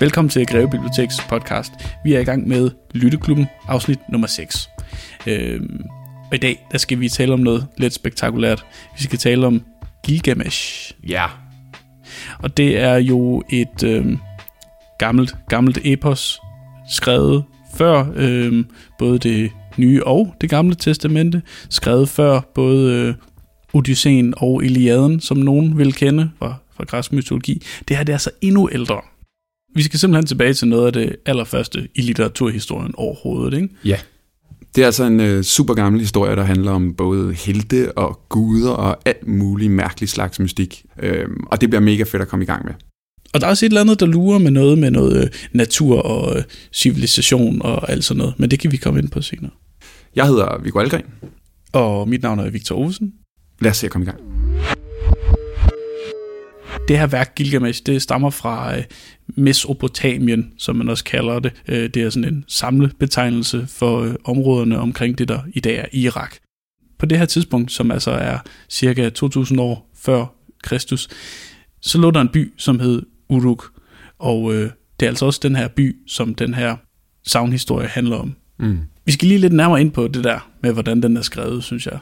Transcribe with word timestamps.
Velkommen 0.00 0.28
til 0.28 0.46
Greve 0.46 0.70
Biblioteks 0.70 1.14
podcast. 1.28 1.72
Vi 2.04 2.14
er 2.14 2.20
i 2.20 2.24
gang 2.24 2.48
med 2.48 2.70
Lytteklubben, 2.94 3.46
afsnit 3.68 3.98
nummer 4.08 4.26
6. 4.26 4.70
Øhm, 5.26 5.84
og 6.30 6.34
i 6.34 6.38
dag 6.38 6.66
der 6.72 6.78
skal 6.78 7.00
vi 7.00 7.08
tale 7.08 7.32
om 7.32 7.40
noget 7.40 7.66
lidt 7.76 7.94
spektakulært. 7.94 8.66
Vi 8.96 9.02
skal 9.02 9.18
tale 9.18 9.46
om 9.46 9.62
Gilgamesh. 10.06 10.92
Ja. 11.08 11.26
Og 12.38 12.56
det 12.56 12.78
er 12.78 12.96
jo 12.96 13.42
et 13.50 13.82
øhm, 13.84 14.18
gammelt, 14.98 15.36
gammelt 15.48 15.78
epos, 15.84 16.40
skrevet 16.90 17.44
før 17.74 18.06
øhm, 18.16 18.66
både 18.98 19.18
det 19.18 19.50
nye 19.76 20.06
og 20.06 20.34
det 20.40 20.50
gamle 20.50 20.74
testamente. 20.74 21.42
Skrevet 21.70 22.08
før 22.08 22.40
både 22.54 22.92
øh, 22.92 23.14
Odysseen 23.72 24.34
og 24.36 24.64
Iliaden, 24.64 25.20
som 25.20 25.36
nogen 25.36 25.78
vil 25.78 25.94
kende 25.94 26.30
fra, 26.38 26.54
fra 26.76 26.84
græsk 26.84 27.12
mytologi. 27.12 27.62
Det 27.88 27.96
her 27.96 28.04
det 28.04 28.12
er 28.12 28.18
så 28.18 28.30
endnu 28.42 28.68
ældre. 28.72 29.00
Vi 29.74 29.82
skal 29.82 29.98
simpelthen 29.98 30.26
tilbage 30.26 30.54
til 30.54 30.68
noget 30.68 30.86
af 30.86 30.92
det 30.92 31.16
allerførste 31.26 31.88
i 31.94 32.00
litteraturhistorien 32.00 32.94
overhovedet, 32.96 33.56
ikke? 33.56 33.68
Ja. 33.84 33.96
Det 34.74 34.82
er 34.82 34.86
altså 34.86 35.04
en 35.04 35.20
øh, 35.20 35.42
super 35.42 35.74
gammel 35.74 36.00
historie, 36.00 36.36
der 36.36 36.42
handler 36.42 36.72
om 36.72 36.94
både 36.94 37.32
helte 37.32 37.98
og 37.98 38.20
guder 38.28 38.70
og 38.70 38.98
alt 39.04 39.26
muligt 39.26 39.72
mærkeligt 39.72 40.12
slags 40.12 40.40
mystik. 40.40 40.84
Øhm, 41.02 41.44
og 41.46 41.60
det 41.60 41.70
bliver 41.70 41.80
mega 41.80 42.02
fedt 42.02 42.22
at 42.22 42.28
komme 42.28 42.42
i 42.42 42.46
gang 42.46 42.64
med. 42.64 42.74
Og 43.32 43.40
der 43.40 43.46
er 43.46 43.50
også 43.50 43.66
et 43.66 43.70
eller 43.70 43.80
andet, 43.80 44.00
der 44.00 44.06
lurer 44.06 44.38
med 44.38 44.50
noget 44.50 44.78
med 44.78 44.90
noget 44.90 45.24
øh, 45.24 45.30
natur 45.52 46.02
og 46.02 46.36
øh, 46.36 46.42
civilisation 46.72 47.62
og 47.62 47.90
alt 47.90 48.04
sådan 48.04 48.18
noget. 48.18 48.34
Men 48.38 48.50
det 48.50 48.58
kan 48.58 48.72
vi 48.72 48.76
komme 48.76 49.00
ind 49.00 49.08
på 49.08 49.22
senere. 49.22 49.50
Jeg 50.16 50.26
hedder 50.26 50.62
Viggo 50.62 50.78
Algren. 50.78 51.04
Og 51.72 52.08
mit 52.08 52.22
navn 52.22 52.38
er 52.38 52.50
Victor 52.50 52.76
Olsen. 52.76 53.12
Lad 53.60 53.70
os 53.70 53.76
se 53.76 53.86
at 53.86 53.92
komme 53.92 54.04
i 54.04 54.10
gang. 54.10 54.20
Det 56.90 56.98
her 56.98 57.06
værk 57.06 57.34
Gilgamesh, 57.34 57.82
det 57.86 58.02
stammer 58.02 58.30
fra 58.30 58.76
øh, 58.76 58.84
Mesopotamien, 59.28 60.52
som 60.58 60.76
man 60.76 60.88
også 60.88 61.04
kalder 61.04 61.38
det. 61.38 61.52
Øh, 61.68 61.90
det 61.94 61.96
er 61.96 62.10
sådan 62.10 62.34
en 62.34 62.44
samlebetegnelse 62.48 63.66
for 63.66 64.00
øh, 64.00 64.14
områderne 64.24 64.78
omkring 64.78 65.18
det, 65.18 65.28
der 65.28 65.38
i 65.54 65.60
dag 65.60 65.76
er 65.76 65.84
Irak. 65.92 66.36
På 66.98 67.06
det 67.06 67.18
her 67.18 67.24
tidspunkt, 67.24 67.72
som 67.72 67.90
altså 67.90 68.10
er 68.10 68.38
cirka 68.68 69.08
2000 69.10 69.60
år 69.60 69.90
før 69.96 70.26
Kristus, 70.62 71.08
så 71.80 71.98
lå 71.98 72.10
der 72.10 72.20
en 72.20 72.28
by, 72.28 72.52
som 72.56 72.80
hed 72.80 73.02
Uruk. 73.28 73.72
Og 74.18 74.54
øh, 74.54 74.70
det 75.00 75.06
er 75.06 75.10
altså 75.10 75.26
også 75.26 75.40
den 75.42 75.56
her 75.56 75.68
by, 75.68 75.96
som 76.06 76.34
den 76.34 76.54
her 76.54 76.76
savnhistorie 77.26 77.88
handler 77.88 78.16
om. 78.16 78.34
Mm. 78.58 78.78
Vi 79.06 79.12
skal 79.12 79.28
lige 79.28 79.40
lidt 79.40 79.52
nærmere 79.52 79.80
ind 79.80 79.92
på 79.92 80.08
det 80.08 80.24
der 80.24 80.50
med, 80.62 80.72
hvordan 80.72 81.02
den 81.02 81.16
er 81.16 81.22
skrevet, 81.22 81.64
synes 81.64 81.86
jeg. 81.86 81.98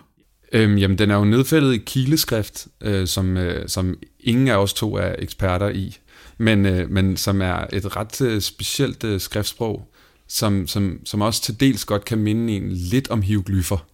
Øhm, 0.53 0.77
jamen, 0.77 0.99
den 0.99 1.11
er 1.11 1.15
jo 1.15 1.25
nedfældet 1.25 1.75
i 1.75 1.79
kileskrift, 1.79 2.67
øh, 2.81 3.07
som, 3.07 3.37
øh, 3.37 3.69
som 3.69 3.99
ingen 4.21 4.49
af 4.49 4.57
os 4.57 4.75
to 4.75 4.97
er 4.97 5.15
eksperter 5.19 5.69
i, 5.69 5.97
men, 6.39 6.67
øh, 6.67 6.91
men 6.91 7.17
som 7.17 7.43
er 7.43 7.67
et 7.73 7.97
ret 7.97 8.21
øh, 8.21 8.41
specielt 8.41 9.05
øh, 9.05 9.21
skriftsprog, 9.21 9.93
som, 10.29 10.67
som, 10.67 11.01
som 11.05 11.21
også 11.21 11.43
til 11.43 11.61
dels 11.61 11.85
godt 11.85 12.05
kan 12.05 12.19
minde 12.19 12.57
en 12.57 12.73
lidt 12.73 13.11
om 13.11 13.23
hieroglyffer. 13.23 13.87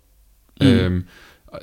Mm. 0.61 0.67
Øhm, 0.67 1.05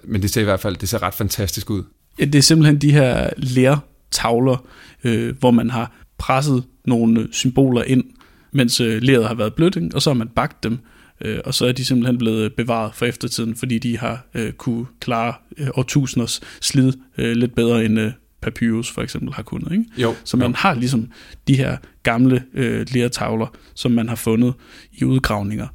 men 0.03 0.21
det 0.21 0.29
ser 0.29 0.41
i 0.41 0.43
hvert 0.43 0.59
fald 0.59 0.75
det 0.75 0.89
ser 0.89 1.03
ret 1.03 1.13
fantastisk 1.13 1.69
ud. 1.69 1.83
Ja, 2.19 2.25
det 2.25 2.35
er 2.35 2.41
simpelthen 2.41 2.77
de 2.77 2.91
her 2.91 3.29
lærtavler, 3.37 4.65
øh, 5.03 5.37
hvor 5.39 5.51
man 5.51 5.69
har 5.69 5.93
presset 6.17 6.63
nogle 6.85 7.27
symboler 7.31 7.83
ind, 7.83 8.03
mens 8.51 8.81
øh, 8.81 9.01
leret 9.01 9.27
har 9.27 9.33
været 9.35 9.53
blødt, 9.53 9.93
og 9.93 10.01
så 10.01 10.09
har 10.09 10.15
man 10.15 10.27
bagt 10.27 10.63
dem, 10.63 10.79
øh, 11.25 11.39
og 11.45 11.53
så 11.53 11.65
er 11.65 11.71
de 11.71 11.85
simpelthen 11.85 12.17
blevet 12.17 12.53
bevaret 12.53 12.95
for 12.95 13.05
eftertiden, 13.05 13.55
fordi 13.55 13.77
de 13.79 13.97
har 13.97 14.25
øh, 14.33 14.51
kunne 14.51 14.85
klare 14.99 15.33
øh, 15.57 15.67
årtusinders 15.73 16.41
slid 16.61 16.93
øh, 17.17 17.31
lidt 17.35 17.55
bedre 17.55 17.85
end 17.85 17.99
øh, 17.99 18.11
papyrus 18.41 18.91
for 18.91 19.01
eksempel 19.01 19.33
har 19.33 19.43
kunnet. 19.43 19.71
Ikke? 19.71 19.85
Jo, 19.97 20.15
Så 20.23 20.37
man 20.37 20.47
jo. 20.47 20.53
har 20.57 20.73
ligesom 20.73 21.07
de 21.47 21.55
her 21.57 21.77
gamle 22.03 22.43
øh, 22.53 22.85
lertavler, 22.93 23.47
som 23.75 23.91
man 23.91 24.09
har 24.09 24.15
fundet 24.15 24.53
i 24.93 25.03
udgravninger. 25.03 25.67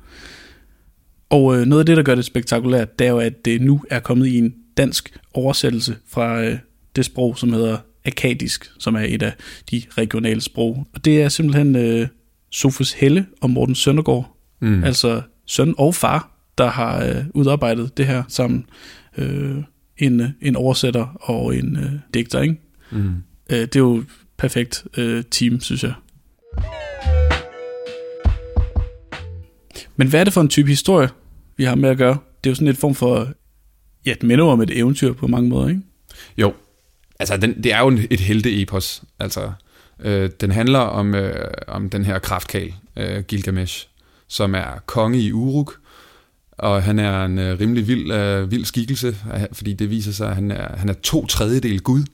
Og 1.31 1.57
øh, 1.61 1.67
noget 1.67 1.81
af 1.81 1.87
det, 1.87 1.97
der 1.97 2.03
gør 2.03 2.15
det 2.15 2.25
spektakulært, 2.25 2.99
det 2.99 3.07
er 3.07 3.11
jo, 3.11 3.19
at 3.19 3.45
det 3.45 3.63
nu 3.63 3.83
er 3.91 4.01
kommet 4.01 4.27
i 4.27 4.39
en 4.39 4.55
dansk 4.77 5.19
oversættelse 5.35 5.97
fra 6.09 6.43
øh, 6.45 6.59
det 6.97 7.05
sprog, 7.05 7.39
som 7.39 7.53
hedder 7.53 7.77
akadisk, 8.05 8.71
som 8.79 8.95
er 8.95 9.01
et 9.09 9.23
af 9.23 9.33
de 9.71 9.83
regionale 9.99 10.41
sprog. 10.41 10.87
Og 10.95 11.05
det 11.05 11.23
er 11.23 11.29
simpelthen 11.29 11.77
øh, 11.77 12.09
Sofus 12.51 12.93
Helle 12.93 13.27
og 13.41 13.51
Morten 13.51 13.75
Søndergaard, 13.75 14.33
Mm. 14.61 14.69
mm. 14.69 14.85
altså 14.85 15.23
søn 15.47 15.75
og 15.79 15.95
far, 15.95 16.31
der 16.59 16.67
har 16.71 17.05
øh, 17.05 17.25
udarbejdet 17.35 17.97
det 17.97 18.07
her 18.07 18.23
sammen. 18.29 18.67
Øh, 19.19 19.57
en, 19.99 20.21
øh, 20.21 20.29
en 20.43 20.57
oversætter 20.57 21.07
og 21.21 21.57
en 21.57 21.77
øh, 21.77 21.91
digter, 22.15 22.41
ikke? 22.41 22.57
Mm. 22.93 23.15
Øh, 23.51 23.59
det 23.61 23.77
er 23.77 23.81
jo 23.81 23.97
et 23.97 24.07
perfekt 24.37 24.85
øh, 24.97 25.25
team, 25.31 25.61
synes 25.61 25.83
jeg. 25.83 25.93
Men 29.97 30.09
hvad 30.09 30.21
er 30.21 30.25
det 30.25 30.33
for 30.33 30.41
en 30.41 30.49
type 30.49 30.69
historie, 30.69 31.09
vi 31.57 31.65
har 31.65 31.75
med 31.75 31.89
at 31.91 31.97
gøre? 31.99 32.19
Det 32.45 32.49
er 32.49 32.51
jo 32.51 32.55
sådan 32.55 32.69
et 32.69 32.77
form 32.77 32.95
for, 32.95 33.29
ja, 34.07 34.11
det 34.15 34.23
minder 34.23 34.45
jo 34.45 34.51
om 34.51 34.61
et 34.61 34.79
eventyr 34.79 35.13
på 35.13 35.27
mange 35.27 35.49
måder, 35.49 35.69
ikke? 35.69 35.81
Jo, 36.39 36.55
altså 37.19 37.37
den, 37.37 37.63
det 37.63 37.73
er 37.73 37.79
jo 37.81 37.89
en- 37.89 38.07
et 38.11 38.21
helte-epos. 38.21 39.03
Altså, 39.19 39.53
øh, 40.01 40.31
den 40.41 40.51
handler 40.51 40.79
om, 40.79 41.15
øh, 41.15 41.51
om 41.69 41.91
den 41.91 42.05
her 42.05 42.19
kraftkal, 42.19 42.75
øh, 42.97 43.23
Gilgamesh, 43.23 43.89
som 44.29 44.55
er 44.55 44.83
konge 44.87 45.19
i 45.19 45.33
Uruk, 45.33 45.75
og 46.53 46.83
han 46.83 46.99
er 46.99 47.25
en 47.25 47.39
øh, 47.39 47.61
rimelig 47.61 47.89
vild, 47.89 48.13
øh, 48.13 48.51
vild 48.51 48.65
skikkelse, 48.65 49.17
øh, 49.35 49.41
fordi 49.53 49.73
det 49.73 49.91
viser 49.91 50.13
sig, 50.13 50.29
at 50.29 50.35
han 50.35 50.51
er, 50.51 50.77
han 50.77 50.89
er 50.89 50.95
to 51.03 51.27
tredjedel 51.27 51.81
Gud. 51.81 52.05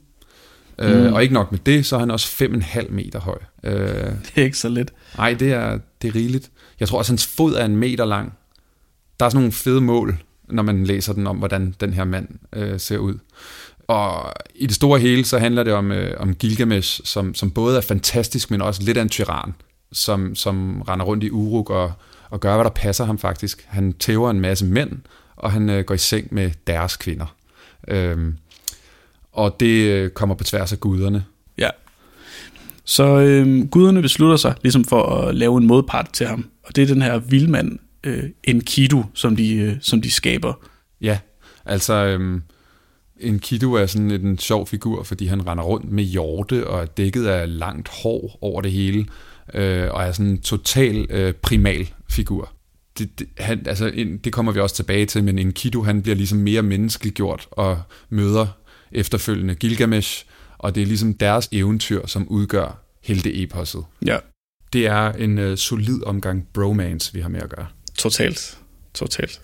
Mm. 0.78 0.84
Mm. 0.84 0.84
Øh, 0.84 1.12
og 1.12 1.22
ikke 1.22 1.34
nok 1.34 1.52
med 1.52 1.58
det, 1.66 1.86
så 1.86 1.96
er 1.96 2.00
han 2.00 2.10
også 2.10 2.44
5,5 2.44 2.90
meter 2.90 3.20
høj. 3.20 3.38
Øh, 3.64 3.74
Det 4.24 4.32
er 4.36 4.42
ikke 4.42 4.58
så 4.58 4.68
let. 4.68 4.92
Nej, 5.16 5.34
det 5.34 5.52
er, 5.52 5.78
det 6.02 6.08
er 6.08 6.14
rigeligt. 6.14 6.50
Jeg 6.80 6.88
tror 6.88 6.98
også, 6.98 7.12
hans 7.12 7.26
fod 7.26 7.54
er 7.54 7.64
en 7.64 7.76
meter 7.76 8.04
lang. 8.04 8.32
Der 9.20 9.26
er 9.26 9.30
sådan 9.30 9.40
nogle 9.40 9.52
fede 9.52 9.80
mål, 9.80 10.18
når 10.48 10.62
man 10.62 10.84
læser 10.84 11.12
den 11.12 11.26
om, 11.26 11.36
hvordan 11.36 11.74
den 11.80 11.92
her 11.92 12.04
mand 12.04 12.28
øh, 12.52 12.80
ser 12.80 12.98
ud. 12.98 13.14
Og 13.86 14.32
i 14.54 14.66
det 14.66 14.74
store 14.74 15.00
hele, 15.00 15.24
så 15.24 15.38
handler 15.38 15.62
det 15.62 15.72
om, 15.72 15.92
øh, 15.92 16.20
om 16.20 16.34
Gilgamesh, 16.34 17.00
som, 17.04 17.34
som 17.34 17.50
både 17.50 17.76
er 17.76 17.80
fantastisk, 17.80 18.50
men 18.50 18.62
også 18.62 18.82
lidt 18.82 18.98
af 18.98 19.02
en 19.02 19.08
tyran, 19.08 19.54
som, 19.92 20.34
som 20.34 20.82
render 20.82 21.06
rundt 21.06 21.24
i 21.24 21.30
Uruk 21.30 21.70
og, 21.70 21.92
og 22.30 22.40
gør, 22.40 22.54
hvad 22.54 22.64
der 22.64 22.70
passer 22.70 23.04
ham 23.04 23.18
faktisk. 23.18 23.64
Han 23.68 23.92
tæver 23.92 24.30
en 24.30 24.40
masse 24.40 24.64
mænd, 24.64 24.90
og 25.36 25.52
han 25.52 25.70
øh, 25.70 25.84
går 25.84 25.94
i 25.94 25.98
seng 25.98 26.28
med 26.30 26.50
deres 26.66 26.96
kvinder. 26.96 27.34
Øhm, 27.88 28.36
og 29.32 29.60
det 29.60 29.88
øh, 29.88 30.10
kommer 30.10 30.34
på 30.34 30.44
tværs 30.44 30.72
af 30.72 30.80
guderne. 30.80 31.24
Ja. 31.58 31.68
Så 32.84 33.04
øh, 33.04 33.68
guderne 33.68 34.02
beslutter 34.02 34.36
sig 34.36 34.54
ligesom 34.62 34.84
for 34.84 35.02
at 35.02 35.34
lave 35.34 35.58
en 35.58 35.66
modpart 35.66 36.08
til 36.12 36.26
ham. 36.26 36.48
Og 36.62 36.76
det 36.76 36.82
er 36.82 36.86
den 36.86 37.02
her 37.02 37.18
vildmand, 37.18 37.78
øh, 38.04 38.24
Enkidu, 38.44 39.04
som 39.14 39.36
de, 39.36 39.54
øh, 39.54 39.76
som 39.80 40.02
de 40.02 40.10
skaber. 40.10 40.52
Ja, 41.00 41.18
altså 41.64 42.18
øhm, 43.22 43.34
Enkidu 43.34 43.74
er 43.74 43.86
sådan 43.86 44.10
en 44.10 44.38
sjov 44.38 44.66
figur, 44.66 45.02
fordi 45.02 45.26
han 45.26 45.46
render 45.46 45.64
rundt 45.64 45.90
med 45.90 46.04
hjorte 46.04 46.66
og 46.66 46.80
er 46.82 46.86
dækket 46.86 47.26
af 47.26 47.58
langt 47.58 47.88
hår 47.88 48.38
over 48.40 48.60
det 48.60 48.72
hele, 48.72 49.06
øh, 49.54 49.90
og 49.90 50.02
er 50.02 50.12
sådan 50.12 50.30
en 50.30 50.40
total 50.40 51.06
øh, 51.10 51.34
primal 51.34 51.88
figur. 52.10 52.52
Det, 52.98 53.18
det, 53.18 53.28
han, 53.38 53.66
altså, 53.66 53.90
en, 53.94 54.18
det 54.18 54.32
kommer 54.32 54.52
vi 54.52 54.60
også 54.60 54.76
tilbage 54.76 55.06
til, 55.06 55.24
men 55.24 55.38
Enkidu 55.38 55.82
han 55.82 56.02
bliver 56.02 56.16
ligesom 56.16 56.38
mere 56.38 56.62
menneskeliggjort 56.62 57.48
og 57.50 57.82
møder 58.10 58.46
efterfølgende 58.92 59.54
Gilgamesh, 59.54 60.24
og 60.58 60.74
det 60.74 60.82
er 60.82 60.86
ligesom 60.86 61.14
deres 61.14 61.48
eventyr, 61.52 62.06
som 62.06 62.28
udgør 62.28 62.82
helte-eposset. 63.02 63.84
Ja, 64.06 64.18
Det 64.72 64.86
er 64.86 65.12
en 65.12 65.38
øh, 65.38 65.56
solid 65.58 66.02
omgang 66.06 66.46
bromance, 66.52 67.14
vi 67.14 67.20
har 67.20 67.28
med 67.28 67.40
at 67.40 67.50
gøre. 67.50 67.66
totalt. 67.98 68.58
Totalt. 68.94 69.40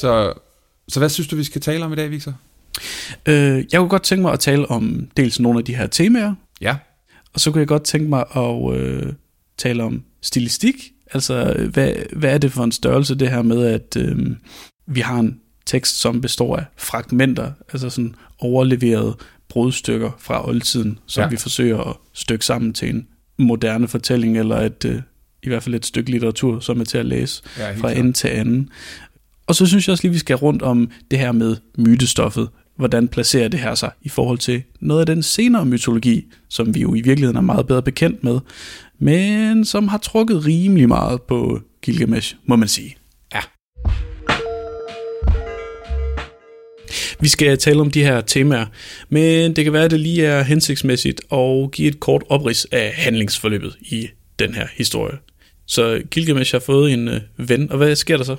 Så, 0.00 0.32
så 0.88 1.00
hvad 1.00 1.08
synes 1.08 1.28
du, 1.28 1.36
vi 1.36 1.44
skal 1.44 1.60
tale 1.60 1.84
om 1.84 1.92
i 1.92 1.96
dag, 1.96 2.10
Victor? 2.10 2.34
Øh, 3.26 3.64
jeg 3.72 3.78
kunne 3.80 3.88
godt 3.88 4.02
tænke 4.02 4.22
mig 4.22 4.32
at 4.32 4.40
tale 4.40 4.70
om 4.70 5.08
dels 5.16 5.40
nogle 5.40 5.58
af 5.58 5.64
de 5.64 5.74
her 5.74 5.86
temaer, 5.86 6.34
Ja. 6.60 6.76
og 7.34 7.40
så 7.40 7.50
kunne 7.50 7.60
jeg 7.60 7.68
godt 7.68 7.82
tænke 7.84 8.08
mig 8.08 8.24
at 8.36 8.74
øh, 8.80 9.12
tale 9.58 9.82
om 9.82 10.02
stilistik. 10.22 10.74
Altså, 11.14 11.54
øh, 11.56 11.68
hvad, 11.72 11.92
hvad 12.16 12.34
er 12.34 12.38
det 12.38 12.52
for 12.52 12.64
en 12.64 12.72
størrelse, 12.72 13.14
det 13.14 13.30
her 13.30 13.42
med, 13.42 13.66
at 13.66 13.96
øh, 13.96 14.18
vi 14.86 15.00
har 15.00 15.18
en 15.18 15.40
tekst, 15.66 16.00
som 16.00 16.20
består 16.20 16.56
af 16.56 16.64
fragmenter, 16.76 17.52
altså 17.72 17.90
sådan 17.90 18.14
overleverede 18.38 19.16
brudstykker 19.48 20.10
fra 20.18 20.48
oldtiden, 20.48 20.98
som 21.06 21.20
Ja. 21.20 21.24
ja. 21.26 21.30
vi 21.30 21.36
forsøger 21.36 21.78
at 21.80 21.96
stykke 22.12 22.44
sammen 22.44 22.72
til 22.72 22.88
en 22.90 23.06
moderne 23.38 23.88
fortælling, 23.88 24.38
eller 24.38 24.56
et, 24.56 24.84
øh, 24.84 25.00
i 25.42 25.48
hvert 25.48 25.62
fald 25.62 25.74
et 25.74 25.86
stykke 25.86 26.10
litteratur, 26.10 26.60
som 26.60 26.80
er 26.80 26.84
til 26.84 26.98
at 26.98 27.06
læse 27.06 27.42
ja 27.58 27.74
fra 27.76 27.92
ende 27.92 28.12
til 28.12 28.28
anden. 28.28 28.70
Og 29.50 29.56
så 29.56 29.66
synes 29.66 29.88
jeg 29.88 29.92
også 29.92 30.04
lige, 30.04 30.12
vi 30.12 30.18
skal 30.18 30.36
rundt 30.36 30.62
om 30.62 30.90
det 31.10 31.18
her 31.18 31.32
med 31.32 31.56
mytestoffet. 31.78 32.48
Hvordan 32.76 33.08
placerer 33.08 33.48
det 33.48 33.60
her 33.60 33.74
sig 33.74 33.90
i 34.02 34.08
forhold 34.08 34.38
til 34.38 34.62
noget 34.80 35.00
af 35.00 35.06
den 35.06 35.22
senere 35.22 35.66
mytologi, 35.66 36.24
som 36.48 36.74
vi 36.74 36.80
jo 36.80 36.94
i 36.94 37.00
virkeligheden 37.00 37.36
er 37.36 37.40
meget 37.40 37.66
bedre 37.66 37.82
bekendt 37.82 38.24
med, 38.24 38.40
men 38.98 39.64
som 39.64 39.88
har 39.88 39.98
trukket 39.98 40.46
rimelig 40.46 40.88
meget 40.88 41.22
på 41.22 41.60
Gilgamesh, 41.82 42.34
må 42.44 42.56
man 42.56 42.68
sige. 42.68 42.96
Ja. 43.34 43.40
Vi 47.20 47.28
skal 47.28 47.58
tale 47.58 47.80
om 47.80 47.90
de 47.90 48.02
her 48.02 48.20
temaer, 48.20 48.66
men 49.08 49.56
det 49.56 49.64
kan 49.64 49.72
være, 49.72 49.84
at 49.84 49.90
det 49.90 50.00
lige 50.00 50.26
er 50.26 50.42
hensigtsmæssigt 50.42 51.20
at 51.32 51.70
give 51.72 51.88
et 51.88 52.00
kort 52.00 52.22
oprids 52.28 52.64
af 52.64 52.92
handlingsforløbet 52.96 53.76
i 53.80 54.08
den 54.38 54.54
her 54.54 54.66
historie. 54.76 55.18
Så 55.66 56.02
Gilgamesh 56.10 56.54
har 56.54 56.60
fået 56.60 56.92
en 56.92 57.08
øh, 57.08 57.20
ven, 57.36 57.70
og 57.72 57.76
hvad 57.76 57.96
sker 57.96 58.16
der 58.16 58.24
så? 58.24 58.36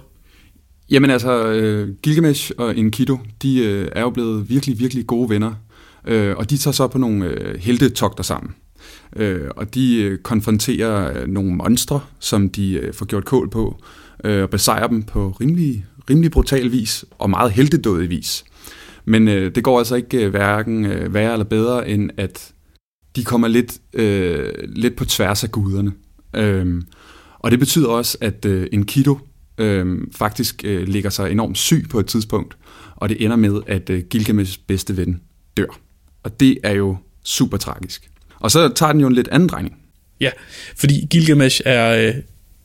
Jamen 0.92 1.10
altså, 1.10 1.46
øh, 1.48 1.90
Gilgamesh 2.04 2.52
og 2.58 2.78
Enkidu, 2.78 3.20
de 3.42 3.66
øh, 3.66 3.88
er 3.92 4.02
jo 4.02 4.10
blevet 4.10 4.50
virkelig, 4.50 4.80
virkelig 4.80 5.08
gode 5.08 5.30
venner. 5.30 5.54
Øh, 6.08 6.36
og 6.38 6.50
de 6.50 6.58
tager 6.58 6.74
så 6.74 6.88
på 6.88 6.98
nogle 6.98 7.26
øh, 7.26 7.60
heltetogter 7.60 8.24
sammen. 8.24 8.56
Øh, 9.16 9.50
og 9.56 9.76
de 9.76 10.02
øh, 10.04 10.18
konfronterer 10.18 11.22
øh, 11.22 11.28
nogle 11.28 11.56
monstre, 11.56 12.02
som 12.20 12.50
de 12.50 12.74
øh, 12.74 12.94
får 12.94 13.06
gjort 13.06 13.26
kål 13.26 13.50
på, 13.50 13.76
øh, 14.24 14.44
og 14.44 14.50
besejrer 14.50 14.88
dem 14.88 15.04
på 15.04 15.36
rimelig, 15.42 15.86
rimelig 16.10 16.32
brutal 16.32 16.72
vis, 16.72 17.06
og 17.18 17.30
meget 17.30 17.52
heldedådig 17.52 18.10
vis. 18.10 18.44
Men 19.06 19.28
øh, 19.28 19.56
det 19.56 19.64
går 19.64 19.78
altså 19.78 19.96
ikke 19.96 20.26
øh, 20.26 20.30
hverken 20.30 20.86
øh, 20.86 21.14
værre 21.14 21.34
eller 21.34 21.46
bedre, 21.46 21.90
end 21.90 22.10
at 22.18 22.52
de 23.16 23.24
kommer 23.24 23.48
lidt, 23.48 23.78
øh, 23.94 24.54
lidt 24.76 24.96
på 24.96 25.06
tværs 25.06 25.44
af 25.44 25.52
guderne. 25.52 25.92
Øh, 26.36 26.82
og 27.40 27.52
det 27.52 27.60
betyder 27.60 27.88
også, 27.88 28.18
at 28.22 28.46
øh, 28.46 28.68
Enkidu 28.72 29.18
øh, 29.58 29.98
faktisk 30.16 30.62
øh, 30.66 30.88
ligger 30.88 31.10
sig 31.10 31.32
enormt 31.32 31.58
syg 31.58 31.86
på 31.90 32.00
et 32.00 32.06
tidspunkt, 32.06 32.58
og 32.96 33.10
det 33.10 33.24
ender 33.26 33.36
med, 33.36 33.62
at 33.68 33.90
øh, 33.90 34.04
Gilgameshs 34.10 34.58
bedste 34.58 34.98
ven 34.98 35.22
dør. 35.58 35.80
Og 36.24 36.40
det 36.40 36.58
er 36.64 36.72
jo 36.72 36.98
super 37.24 37.58
tragisk. 37.58 38.10
Og 38.40 38.52
så 38.52 38.70
tager 38.76 38.92
den 38.92 39.02
jo 39.02 39.08
en 39.08 39.14
lidt 39.14 39.28
anden 39.28 39.50
drejning. 39.50 39.78
Ja, 40.20 40.30
fordi 40.76 41.08
Gilgamesh 41.10 41.62
er 41.66 42.08
øh, 42.08 42.16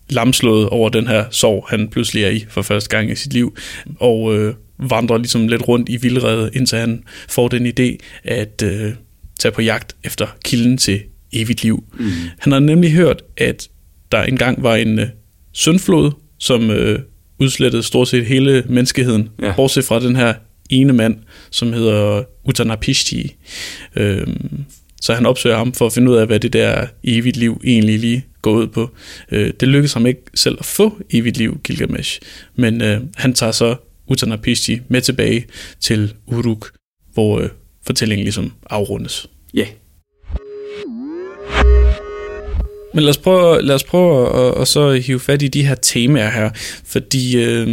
lamslået 0.09 0.69
over 0.69 0.89
den 0.89 1.07
her 1.07 1.25
sorg, 1.31 1.67
han 1.69 1.89
pludselig 1.89 2.25
er 2.25 2.31
i 2.31 2.45
for 2.49 2.63
første 2.63 2.91
gang 2.91 3.11
i 3.11 3.15
sit 3.15 3.33
liv, 3.33 3.57
og 4.01 4.37
øh, 4.37 4.55
vandrer 4.79 5.19
ligesom 5.19 5.49
lidt 5.49 5.69
rundt 5.69 5.89
i 5.89 5.97
vildrede, 5.97 6.51
indtil 6.53 6.79
han 6.79 7.05
får 7.29 7.49
den 7.49 7.67
idé 7.67 7.97
at 8.25 8.63
øh, 8.65 8.93
tage 9.39 9.53
på 9.53 9.63
jagt 9.63 9.97
efter 10.05 10.27
kilden 10.45 10.79
til 10.79 11.03
evigt 11.33 11.63
liv. 11.63 11.85
Mm. 11.99 12.11
Han 12.39 12.53
har 12.53 12.59
nemlig 12.59 12.93
hørt, 12.93 13.23
at 13.37 13.69
der 14.13 14.23
engang 14.23 14.63
var 14.63 14.77
en 14.77 14.99
øh, 14.99 15.09
syndflod, 15.53 16.11
som 16.39 16.71
øh, 16.71 16.99
udslettede 17.41 17.83
stort 17.83 18.09
set 18.09 18.27
hele 18.27 18.65
menneskeheden, 18.69 19.29
ja. 19.43 19.53
bortset 19.57 19.85
fra 19.85 20.01
den 20.01 20.17
her 20.17 20.35
ene 20.71 20.93
mand, 20.93 21.17
som 21.51 21.73
hedder 21.73 22.23
Utanapishti. 22.45 23.35
Øhm, 23.97 24.65
så 25.01 25.15
han 25.15 25.27
opsøger 25.27 25.57
ham 25.57 25.73
for 25.73 25.87
at 25.87 25.93
finde 25.93 26.11
ud 26.11 26.17
af, 26.17 26.27
hvad 26.27 26.41
det 26.41 26.53
der 26.53 26.87
evigt 27.05 27.37
liv 27.37 27.61
egentlig 27.65 27.99
lige 27.99 28.25
går 28.43 28.53
ud 28.53 28.67
på. 28.67 28.91
Øh, 29.33 29.53
det 29.61 29.69
lykkedes 29.69 29.93
ham 29.93 30.07
ikke 30.07 30.23
selv 30.35 30.57
at 30.59 30.65
få 30.65 30.99
evigt 31.11 31.37
liv, 31.37 31.61
Gilgamesh, 31.65 32.21
men 32.57 32.83
øh, 32.83 33.01
han 33.17 33.35
tager 33.35 33.53
så 33.53 33.77
Utanapishti 34.07 34.81
med 34.89 35.01
tilbage 35.01 35.45
til 35.81 36.15
Uruk, 36.27 36.71
hvor 37.15 37.41
øh, 37.41 37.49
fortællingen 37.87 38.25
ligesom 38.25 38.53
afrundes. 38.71 39.29
Ja. 39.55 39.61
Yeah. 39.61 39.69
Men 42.97 43.05
lad 43.05 43.11
os 43.11 43.19
prøve, 43.19 43.63
lad 43.63 43.75
os 43.75 43.85
prøve 43.85 44.37
at, 44.47 44.61
at 44.61 44.69
så 44.69 44.93
hive 44.93 45.21
fat 45.21 45.43
i 45.43 45.49
de 45.49 45.67
her 45.67 45.75
temaer 45.75 46.31
her, 46.31 46.51
fordi 46.85 47.37
øh, 47.37 47.67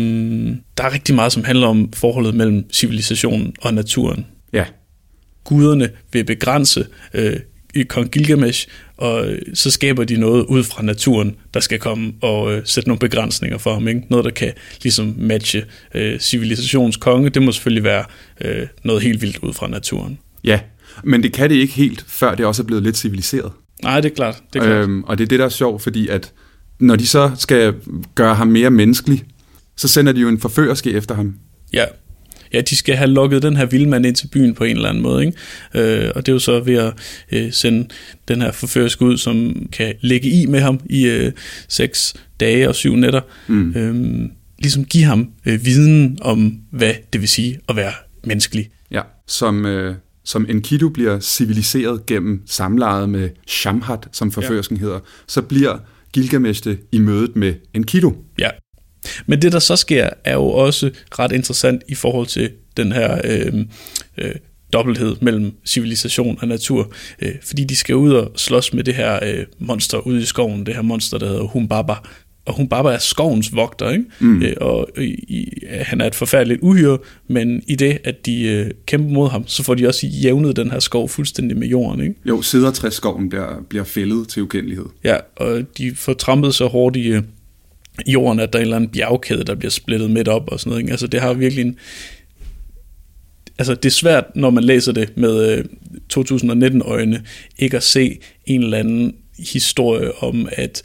der 0.77 0.83
er 0.83 0.93
rigtig 0.93 1.15
meget, 1.15 1.31
som 1.31 1.43
handler 1.43 1.67
om 1.67 1.93
forholdet 1.93 2.35
mellem 2.35 2.71
civilisationen 2.71 3.53
og 3.61 3.73
naturen. 3.73 4.25
Ja. 4.53 4.65
Guderne 5.43 5.89
vil 6.13 6.23
begrænse 6.23 6.85
øh, 7.13 7.35
i 7.75 7.83
kong 7.83 8.11
Gilgamesh, 8.11 8.67
og 8.97 9.25
så 9.53 9.71
skaber 9.71 10.03
de 10.03 10.17
noget 10.17 10.45
ud 10.45 10.63
fra 10.63 10.83
naturen, 10.83 11.35
der 11.53 11.59
skal 11.59 11.79
komme 11.79 12.13
og 12.21 12.53
øh, 12.53 12.61
sætte 12.65 12.89
nogle 12.89 12.99
begrænsninger 12.99 13.57
for 13.57 13.73
ham. 13.73 13.87
Ikke? 13.87 14.01
Noget, 14.09 14.25
der 14.25 14.31
kan 14.31 14.51
ligesom 14.81 15.15
matche 15.17 15.63
øh, 15.93 16.19
civilisations 16.19 16.97
konge. 16.97 17.29
Det 17.29 17.41
må 17.41 17.51
selvfølgelig 17.51 17.83
være 17.83 18.05
øh, 18.41 18.67
noget 18.83 19.01
helt 19.01 19.21
vildt 19.21 19.37
ud 19.37 19.53
fra 19.53 19.67
naturen. 19.67 20.19
Ja, 20.43 20.59
men 21.03 21.23
det 21.23 21.33
kan 21.33 21.49
det 21.49 21.55
ikke 21.55 21.73
helt, 21.73 22.05
før 22.07 22.35
det 22.35 22.45
også 22.45 22.61
er 22.61 22.65
blevet 22.65 22.83
lidt 22.83 22.97
civiliseret. 22.97 23.51
Nej, 23.83 24.01
det 24.01 24.11
er 24.11 24.15
klart. 24.15 24.41
Det 24.53 24.61
er 24.61 24.65
klart. 24.65 24.83
Øhm, 24.83 25.03
og 25.03 25.17
det 25.17 25.23
er 25.23 25.27
det, 25.27 25.39
der 25.39 25.45
er 25.45 25.49
sjovt, 25.49 25.81
fordi 25.81 26.07
at 26.07 26.31
når 26.79 26.95
de 26.95 27.07
så 27.07 27.31
skal 27.37 27.73
gøre 28.15 28.35
ham 28.35 28.47
mere 28.47 28.69
menneskelig, 28.69 29.23
så 29.75 29.87
sender 29.87 30.11
de 30.11 30.21
jo 30.21 30.29
en 30.29 30.39
forførerske 30.39 30.91
efter 30.91 31.15
ham. 31.15 31.35
Ja. 31.73 31.85
Ja, 32.53 32.61
de 32.61 32.75
skal 32.75 32.95
have 32.95 33.09
lukket 33.09 33.41
den 33.43 33.57
her 33.57 33.65
vildmand 33.65 34.05
ind 34.05 34.15
til 34.15 34.27
byen 34.27 34.53
på 34.53 34.63
en 34.63 34.75
eller 34.75 34.89
anden 34.89 35.03
måde. 35.03 35.25
Ikke? 35.25 35.37
Øh, 36.05 36.11
og 36.15 36.25
det 36.25 36.31
er 36.31 36.33
jo 36.33 36.39
så 36.39 36.59
ved 36.59 36.75
at 36.75 36.93
øh, 37.31 37.51
sende 37.53 37.87
den 38.27 38.41
her 38.41 38.51
forførerske 38.51 39.05
ud, 39.05 39.17
som 39.17 39.55
kan 39.71 39.93
ligge 40.01 40.29
i 40.29 40.45
med 40.45 40.59
ham 40.59 40.79
i 40.85 41.05
øh, 41.05 41.31
seks 41.67 42.13
dage 42.39 42.69
og 42.69 42.75
syv 42.75 42.95
nætter. 42.95 43.21
Mm. 43.47 43.75
Øh, 43.75 44.29
ligesom 44.59 44.85
give 44.85 45.03
ham 45.03 45.29
øh, 45.45 45.65
viden 45.65 46.17
om, 46.21 46.57
hvad 46.71 46.93
det 47.13 47.21
vil 47.21 47.29
sige 47.29 47.59
at 47.69 47.75
være 47.75 47.93
menneskelig. 48.23 48.69
Ja, 48.91 49.01
som, 49.27 49.65
øh, 49.65 49.95
som 50.25 50.45
Enkidu 50.49 50.89
bliver 50.89 51.19
civiliseret 51.19 52.05
gennem 52.05 52.41
samlejet 52.45 53.09
med 53.09 53.29
Shamhat, 53.47 54.07
som 54.11 54.31
forførsken 54.31 54.77
ja. 54.77 54.81
hedder, 54.81 54.99
så 55.27 55.41
bliver 55.41 55.77
Gilgamesh 56.13 56.63
det 56.63 56.79
i 56.91 56.97
mødet 56.97 57.35
med 57.35 57.53
Enkidu. 57.73 58.13
Ja, 58.39 58.49
men 59.25 59.41
det 59.41 59.51
der 59.51 59.59
så 59.59 59.75
sker, 59.75 60.09
er 60.23 60.33
jo 60.33 60.45
også 60.45 60.91
ret 61.19 61.31
interessant 61.31 61.83
i 61.87 61.95
forhold 61.95 62.27
til 62.27 62.51
den 62.77 62.91
her 62.91 63.21
øh, 63.23 63.53
øh, 64.17 64.35
dobbelthed 64.73 65.15
mellem 65.21 65.53
civilisation 65.65 66.37
og 66.41 66.47
natur, 66.47 66.91
øh, 67.21 67.31
fordi 67.43 67.63
de 67.63 67.75
skal 67.75 67.95
ud 67.95 68.13
og 68.13 68.31
slås 68.35 68.73
med 68.73 68.83
det 68.83 68.95
her 68.95 69.19
øh, 69.23 69.45
monster 69.59 69.97
ude 69.97 70.21
i 70.21 70.25
skoven, 70.25 70.65
det 70.65 70.75
her 70.75 70.81
monster, 70.81 71.17
der 71.17 71.27
hedder 71.27 71.43
Humbaba, 71.43 71.93
og 72.45 72.53
hun 72.53 72.67
bare 72.67 72.93
er 72.93 72.97
skovens 72.97 73.55
vogter, 73.55 73.89
ikke? 73.89 74.05
Mm. 74.19 74.41
Øh, 74.41 74.53
og 74.61 74.89
i, 74.97 75.47
han 75.81 76.01
er 76.01 76.05
et 76.05 76.15
forfærdeligt 76.15 76.59
uhyre, 76.61 76.97
men 77.27 77.63
i 77.67 77.75
det, 77.75 77.97
at 78.03 78.25
de 78.25 78.43
øh, 78.43 78.71
kæmper 78.85 79.09
mod 79.09 79.29
ham, 79.29 79.47
så 79.47 79.63
får 79.63 79.75
de 79.75 79.87
også 79.87 80.07
jævnet 80.07 80.55
den 80.55 80.71
her 80.71 80.79
skov 80.79 81.09
fuldstændig 81.09 81.57
med 81.57 81.67
jorden, 81.67 82.01
ikke? 82.01 82.15
Jo, 82.25 82.41
sidertræsskoven 82.41 83.31
der 83.31 83.65
bliver 83.69 83.83
fældet 83.83 84.27
til 84.27 84.41
ukendelighed. 84.41 84.85
Ja, 85.03 85.17
og 85.35 85.63
de 85.77 85.95
får 85.95 86.13
trampet 86.13 86.55
så 86.55 86.67
hårdt 86.67 86.95
i 86.95 87.07
øh, 87.07 87.23
jorden, 88.07 88.39
at 88.39 88.53
der 88.53 88.59
er 88.59 88.61
en 88.61 88.65
eller 88.65 88.75
anden 88.75 88.89
bjergkæde, 88.89 89.43
der 89.43 89.55
bliver 89.55 89.71
splittet 89.71 90.11
midt 90.11 90.27
op 90.27 90.47
og 90.47 90.59
sådan 90.59 90.69
noget, 90.69 90.81
ikke? 90.81 90.91
Altså 90.91 91.07
det 91.07 91.21
har 91.21 91.33
virkelig 91.33 91.65
en... 91.65 91.75
Altså 93.57 93.75
det 93.75 93.85
er 93.85 93.89
svært, 93.89 94.25
når 94.35 94.49
man 94.49 94.63
læser 94.63 94.91
det 94.91 95.17
med 95.17 95.57
øh, 95.57 95.65
2019-øjne, 96.13 97.23
ikke 97.59 97.77
at 97.77 97.83
se 97.83 98.19
en 98.45 98.63
eller 98.63 98.77
anden 98.77 99.15
historie 99.39 100.23
om, 100.23 100.49
at 100.51 100.83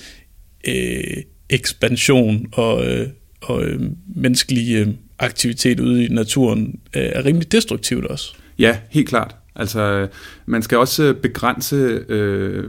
øh, 0.69 1.23
ekspansion 1.51 2.47
og, 2.53 2.87
øh, 2.87 3.09
og 3.41 3.65
øh, 3.65 3.81
menneskelig 4.17 4.75
øh, 4.75 4.89
aktivitet 5.19 5.81
ude 5.81 6.05
i 6.05 6.09
naturen 6.09 6.81
øh, 6.97 7.03
er 7.03 7.25
rimelig 7.25 7.53
destruktivt 7.53 8.05
også. 8.05 8.35
Ja, 8.59 8.79
helt 8.91 9.09
klart. 9.09 9.37
Altså, 9.57 10.09
man 10.47 10.63
skal 10.63 10.79
også 10.79 11.15
begrænse 11.23 11.77
øh, 12.09 12.65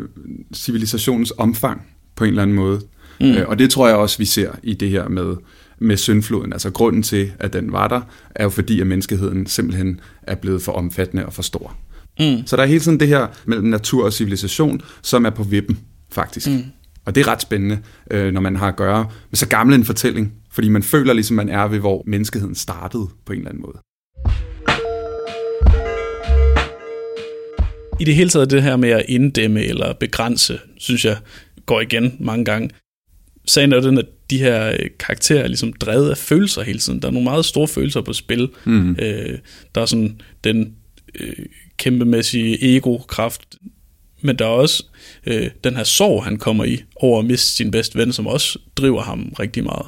civilisationens 0.54 1.34
omfang 1.38 1.82
på 2.16 2.24
en 2.24 2.30
eller 2.30 2.42
anden 2.42 2.56
måde. 2.56 2.82
Mm. 3.20 3.32
Øh, 3.32 3.48
og 3.48 3.60
det 3.60 3.70
tror 3.70 3.88
jeg 3.88 3.98
også, 3.98 4.18
vi 4.18 4.26
ser 4.26 4.52
i 4.64 4.74
det 4.74 4.90
her 4.90 5.08
med, 5.08 5.36
med 5.80 5.98
syndfloden. 5.98 6.54
Altså 6.54 6.70
grunden 6.70 7.04
til, 7.04 7.32
at 7.40 7.54
den 7.54 7.72
var 7.72 7.88
der, 7.88 8.02
er 8.36 8.44
jo 8.44 8.50
fordi, 8.50 8.82
at 8.82 8.88
menneskeheden 8.88 9.46
simpelthen 9.46 10.00
er 10.24 10.36
blevet 10.36 10.62
for 10.62 10.72
omfattende 10.72 11.26
og 11.26 11.34
for 11.34 11.42
stor. 11.42 11.78
Mm. 12.20 12.44
Så 12.46 12.56
der 12.56 12.64
er 12.64 12.68
hele 12.68 12.80
tiden 12.80 13.00
det 13.00 13.08
her 13.08 13.28
mellem 13.46 13.68
natur 13.68 14.06
og 14.06 14.14
civilisation, 14.14 14.82
som 15.02 15.26
er 15.26 15.30
på 15.30 15.44
vippen, 15.44 15.80
faktisk. 16.12 16.48
Mm. 16.48 16.64
Og 17.10 17.16
det 17.16 17.22
er 17.22 17.28
ret 17.28 17.42
spændende, 17.42 17.80
øh, 18.12 18.34
når 18.34 18.42
man 18.42 18.56
har 18.56 18.68
at 18.68 18.76
gøre 18.76 19.10
med 19.30 19.38
så 19.38 19.48
gammel 19.48 19.76
en 19.76 19.86
fortælling, 19.86 20.34
fordi 20.52 20.70
man 20.70 20.84
føler 20.84 21.14
ligesom, 21.14 21.36
man 21.36 21.50
er 21.50 21.68
ved, 21.68 21.80
hvor 21.80 22.04
menneskeheden 22.06 22.56
startede 22.56 23.08
på 23.26 23.34
en 23.34 23.40
eller 23.40 23.50
anden 23.50 23.62
måde. 23.62 23.78
I 28.00 28.04
det 28.04 28.16
hele 28.16 28.30
taget 28.30 28.52
det 28.52 28.64
her 28.64 28.76
med 28.76 28.90
at 28.90 29.06
inddæmme 29.08 29.64
eller 29.64 29.94
begrænse, 29.94 30.60
synes 30.78 31.06
jeg 31.06 31.18
går 31.66 31.82
igen 31.82 32.16
mange 32.20 32.46
gange. 32.46 32.70
Sagen 33.46 33.74
er 33.74 33.80
den, 33.80 33.98
at 33.98 34.06
de 34.30 34.38
her 34.38 34.70
øh, 34.70 34.90
karakterer 35.00 35.44
er 35.44 35.48
ligesom 35.48 35.74
drevet 35.74 36.10
af 36.10 36.18
følelser 36.18 36.62
hele 36.62 36.80
tiden. 36.80 37.02
Der 37.02 37.08
er 37.08 37.12
nogle 37.12 37.24
meget 37.24 37.46
store 37.46 37.68
følelser 37.68 38.02
på 38.02 38.14
spil. 38.14 38.50
Mm. 38.66 38.92
Øh, 38.92 39.38
der 39.76 39.82
er 39.82 39.86
sådan 39.86 40.22
den 40.44 40.74
øh, 41.20 41.46
kæmpemæssige 41.78 42.76
ego-kraft, 42.76 43.42
men 44.22 44.36
der 44.36 44.46
er 44.46 44.50
også 44.50 44.86
øh, 45.26 45.50
den 45.64 45.76
her 45.76 45.84
sorg, 45.84 46.24
han 46.24 46.38
kommer 46.38 46.64
i 46.64 46.84
over 46.96 47.20
at 47.20 47.26
miste 47.26 47.56
sin 47.56 47.72
bedste 47.72 47.98
ven, 47.98 48.14
som 48.14 48.28
også 48.28 48.60
driver 48.76 49.02
ham 49.02 49.34
rigtig 49.40 49.64
meget. 49.64 49.86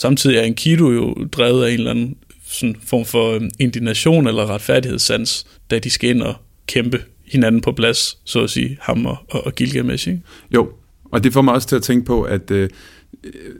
Samtidig 0.00 0.36
er 0.36 0.42
Enkidu 0.42 0.90
jo 0.90 1.14
drevet 1.32 1.64
af 1.64 1.70
en 1.70 1.78
eller 1.78 1.90
anden 1.90 2.16
sådan 2.46 2.76
form 2.84 3.04
for 3.04 3.34
øh, 3.34 3.40
indignation 3.58 4.26
eller 4.26 4.46
retfærdighedssans, 4.46 5.46
da 5.70 5.78
de 5.78 5.90
skal 5.90 6.10
ind 6.10 6.22
og 6.22 6.34
kæmpe 6.66 7.02
hinanden 7.26 7.60
på 7.60 7.72
plads, 7.72 8.18
så 8.24 8.42
at 8.42 8.50
sige, 8.50 8.78
ham 8.80 9.06
og, 9.06 9.16
og 9.28 9.54
Gilgamesh. 9.54 10.08
Ikke? 10.08 10.22
Jo, 10.54 10.72
og 11.04 11.24
det 11.24 11.32
får 11.32 11.42
mig 11.42 11.54
også 11.54 11.68
til 11.68 11.76
at 11.76 11.82
tænke 11.82 12.06
på, 12.06 12.22
at 12.22 12.50
øh, 12.50 12.70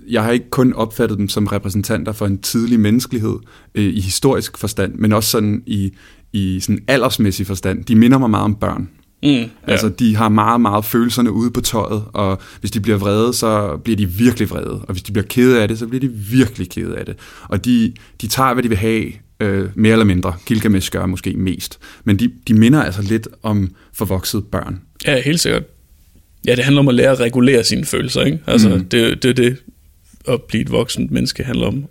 jeg 0.08 0.24
har 0.24 0.30
ikke 0.30 0.50
kun 0.50 0.72
opfattet 0.72 1.18
dem 1.18 1.28
som 1.28 1.46
repræsentanter 1.46 2.12
for 2.12 2.26
en 2.26 2.38
tidlig 2.38 2.80
menneskelighed 2.80 3.36
øh, 3.74 3.94
i 3.94 4.00
historisk 4.00 4.58
forstand, 4.58 4.94
men 4.94 5.12
også 5.12 5.30
sådan 5.30 5.62
i, 5.66 5.92
i 6.32 6.60
sådan 6.60 6.84
aldersmæssig 6.88 7.46
forstand. 7.46 7.84
De 7.84 7.96
minder 7.96 8.18
mig 8.18 8.30
meget 8.30 8.44
om 8.44 8.54
børn. 8.54 8.90
Mm, 9.22 9.28
ja. 9.28 9.46
Altså, 9.66 9.88
de 9.88 10.16
har 10.16 10.28
meget, 10.28 10.60
meget 10.60 10.84
følelserne 10.84 11.32
ude 11.32 11.50
på 11.50 11.60
tøjet, 11.60 12.02
og 12.12 12.38
hvis 12.60 12.70
de 12.70 12.80
bliver 12.80 12.98
vrede, 12.98 13.32
så 13.32 13.76
bliver 13.84 13.96
de 13.96 14.06
virkelig 14.06 14.50
vrede, 14.50 14.80
og 14.82 14.92
hvis 14.92 15.02
de 15.02 15.12
bliver 15.12 15.26
kede 15.26 15.62
af 15.62 15.68
det, 15.68 15.78
så 15.78 15.86
bliver 15.86 16.00
de 16.00 16.08
virkelig 16.12 16.70
kede 16.70 16.98
af 16.98 17.06
det. 17.06 17.16
Og 17.48 17.64
de, 17.64 17.92
de 18.20 18.26
tager, 18.26 18.54
hvad 18.54 18.62
de 18.62 18.68
vil 18.68 18.78
have, 18.78 19.12
øh, 19.40 19.68
mere 19.74 19.92
eller 19.92 20.04
mindre. 20.04 20.34
Gilgamesh 20.46 20.90
gør 20.90 21.06
måske 21.06 21.32
mest. 21.32 21.78
Men 22.04 22.16
de, 22.16 22.32
de 22.48 22.54
minder 22.54 22.82
altså 22.82 23.02
lidt 23.02 23.28
om 23.42 23.74
forvoksede 23.94 24.42
børn. 24.42 24.80
Ja, 25.06 25.20
helt 25.20 25.40
sikkert. 25.40 25.62
Ja, 26.46 26.54
det 26.54 26.64
handler 26.64 26.80
om 26.80 26.88
at 26.88 26.94
lære 26.94 27.10
at 27.10 27.20
regulere 27.20 27.64
sine 27.64 27.84
følelser, 27.84 28.22
ikke? 28.22 28.40
Altså, 28.46 28.68
mm. 28.68 28.84
det, 28.84 29.22
det 29.22 29.28
er 29.28 29.34
det, 29.34 29.56
at 30.28 30.42
blive 30.42 30.60
et 30.60 30.70
voksent 30.70 31.10
menneske 31.10 31.44
handler 31.44 31.66
om. 31.66 31.84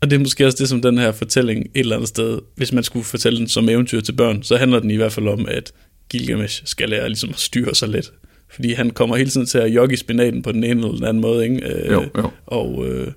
Og 0.00 0.10
det 0.10 0.16
er 0.16 0.20
måske 0.20 0.46
også 0.46 0.58
det, 0.60 0.68
som 0.68 0.82
den 0.82 0.98
her 0.98 1.12
fortælling 1.12 1.60
et 1.60 1.68
eller 1.74 1.96
andet 1.96 2.08
sted, 2.08 2.38
hvis 2.56 2.72
man 2.72 2.84
skulle 2.84 3.04
fortælle 3.04 3.38
den 3.38 3.48
som 3.48 3.68
eventyr 3.68 4.00
til 4.00 4.12
børn, 4.12 4.42
så 4.42 4.56
handler 4.56 4.80
den 4.80 4.90
i 4.90 4.96
hvert 4.96 5.12
fald 5.12 5.28
om, 5.28 5.46
at 5.48 5.72
Gilgamesh 6.12 6.62
skal 6.64 6.88
lære 6.88 7.08
ligesom 7.08 7.30
at 7.30 7.38
styre 7.38 7.74
sig 7.74 7.88
lidt. 7.88 8.12
Fordi 8.50 8.72
han 8.72 8.90
kommer 8.90 9.16
hele 9.16 9.30
tiden 9.30 9.46
til 9.46 9.58
at 9.58 9.74
jogge 9.74 9.94
i 9.94 9.96
spinaten 9.96 10.42
på 10.42 10.52
den 10.52 10.64
ene 10.64 10.80
eller 10.80 10.94
den 10.94 11.04
anden 11.04 11.20
måde, 11.20 11.44
ikke? 11.44 11.66
Øh, 11.66 11.92
jo, 11.92 12.02
jo. 12.18 12.30
Og, 12.46 12.88
øh, 12.88 13.12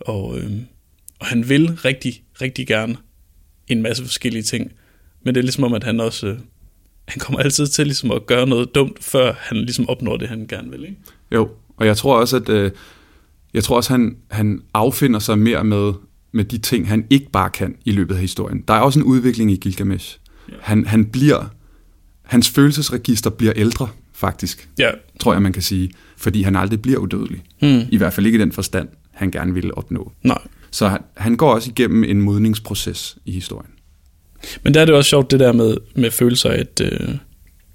og, 0.00 0.38
øh, 0.38 0.50
og 1.20 1.26
han 1.26 1.48
vil 1.48 1.70
rigtig, 1.70 2.22
rigtig 2.40 2.66
gerne 2.66 2.96
en 3.68 3.82
masse 3.82 4.04
forskellige 4.04 4.42
ting. 4.42 4.72
Men 5.24 5.34
det 5.34 5.40
er 5.40 5.42
ligesom 5.42 5.64
om, 5.64 5.74
at 5.74 5.84
han 5.84 6.00
også... 6.00 6.26
Øh, 6.26 6.38
han 7.08 7.20
kommer 7.20 7.40
altid 7.40 7.66
til 7.66 7.86
ligesom 7.86 8.10
at 8.10 8.26
gøre 8.26 8.46
noget 8.46 8.74
dumt, 8.74 9.04
før 9.04 9.32
han 9.38 9.56
ligesom 9.56 9.88
opnår 9.88 10.16
det, 10.16 10.28
han 10.28 10.46
gerne 10.46 10.70
vil, 10.70 10.82
ikke? 10.82 10.96
Jo, 11.34 11.50
og 11.76 11.86
jeg 11.86 11.96
tror 11.96 12.16
også, 12.20 12.36
at... 12.36 12.48
Øh, 12.48 12.70
jeg 13.54 13.64
tror 13.64 13.76
også, 13.76 13.92
han, 13.92 14.16
han 14.30 14.60
affinder 14.74 15.18
sig 15.18 15.38
mere 15.38 15.64
med, 15.64 15.92
med 16.32 16.44
de 16.44 16.58
ting, 16.58 16.88
han 16.88 17.06
ikke 17.10 17.30
bare 17.30 17.50
kan 17.50 17.76
i 17.84 17.92
løbet 17.92 18.14
af 18.14 18.20
historien. 18.20 18.64
Der 18.68 18.74
er 18.74 18.78
også 18.78 18.98
en 18.98 19.04
udvikling 19.04 19.52
i 19.52 19.56
Gilgamesh. 19.56 20.18
Ja. 20.48 20.54
Han, 20.60 20.86
han 20.86 21.04
bliver... 21.04 21.54
Hans 22.22 22.50
følelsesregister 22.50 23.30
bliver 23.30 23.52
ældre, 23.56 23.88
faktisk. 24.12 24.68
Ja. 24.78 24.90
Tror 25.20 25.32
jeg, 25.32 25.42
man 25.42 25.52
kan 25.52 25.62
sige. 25.62 25.90
Fordi 26.16 26.42
han 26.42 26.56
aldrig 26.56 26.82
bliver 26.82 26.98
udødelig. 26.98 27.42
Hmm. 27.60 27.80
I 27.90 27.96
hvert 27.96 28.12
fald 28.12 28.26
ikke 28.26 28.36
i 28.36 28.40
den 28.40 28.52
forstand, 28.52 28.88
han 29.10 29.30
gerne 29.30 29.54
ville 29.54 29.78
opnå. 29.78 30.12
Nej. 30.22 30.38
Så 30.70 30.88
han, 30.88 31.00
han 31.16 31.36
går 31.36 31.54
også 31.54 31.70
igennem 31.70 32.04
en 32.04 32.22
modningsproces 32.22 33.18
i 33.24 33.32
historien. 33.32 33.70
Men 34.62 34.74
der 34.74 34.80
er 34.80 34.84
det 34.84 34.94
også 34.94 35.08
sjovt, 35.08 35.30
det 35.30 35.40
der 35.40 35.52
med, 35.52 35.76
med 35.94 36.10
følelser, 36.10 36.50
at, 36.50 36.80
øh, 36.84 37.14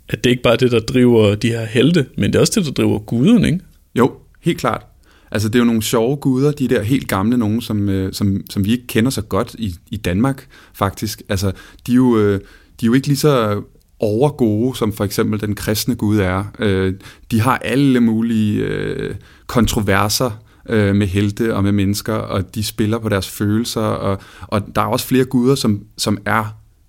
at 0.09 0.23
det 0.23 0.29
ikke 0.29 0.43
bare 0.43 0.53
er 0.53 0.57
det, 0.57 0.71
der 0.71 0.79
driver 0.79 1.35
de 1.35 1.47
her 1.47 1.65
helte, 1.65 2.05
men 2.17 2.33
det 2.33 2.35
er 2.35 2.39
også 2.39 2.53
det, 2.55 2.65
der 2.65 2.71
driver 2.71 2.99
guderne, 2.99 3.47
ikke? 3.47 3.59
Jo, 3.95 4.13
helt 4.41 4.59
klart. 4.59 4.85
Altså 5.31 5.49
det 5.49 5.55
er 5.55 5.59
jo 5.59 5.65
nogle 5.65 5.81
sjove 5.81 6.15
guder, 6.15 6.51
de 6.51 6.67
der 6.67 6.81
helt 6.81 7.07
gamle 7.07 7.37
nogen, 7.37 7.61
som, 7.61 7.89
øh, 7.89 8.13
som, 8.13 8.43
som 8.49 8.65
vi 8.65 8.71
ikke 8.71 8.87
kender 8.87 9.11
så 9.11 9.21
godt 9.21 9.55
i, 9.59 9.75
i 9.91 9.97
Danmark 9.97 10.47
faktisk. 10.73 11.21
Altså 11.29 11.51
de 11.87 11.91
er, 11.91 11.95
jo, 11.95 12.17
øh, 12.19 12.33
de 12.81 12.85
er 12.85 12.87
jo 12.87 12.93
ikke 12.93 13.07
lige 13.07 13.17
så 13.17 13.61
overgode, 13.99 14.77
som 14.77 14.93
for 14.93 15.03
eksempel 15.03 15.41
den 15.41 15.55
kristne 15.55 15.95
gud 15.95 16.17
er. 16.17 16.43
Øh, 16.59 16.93
de 17.31 17.41
har 17.41 17.57
alle 17.57 17.99
mulige 17.99 18.63
øh, 18.63 19.15
kontroverser 19.47 20.31
øh, 20.69 20.95
med 20.95 21.07
helte 21.07 21.55
og 21.55 21.63
med 21.63 21.71
mennesker, 21.71 22.13
og 22.13 22.55
de 22.55 22.63
spiller 22.63 22.97
på 22.97 23.09
deres 23.09 23.29
følelser, 23.29 23.81
og, 23.81 24.21
og 24.41 24.61
der 24.75 24.81
er 24.81 24.85
også 24.85 25.07
flere 25.07 25.25
guder, 25.25 25.55
som, 25.55 25.83
som 25.97 26.17
er 26.25 26.45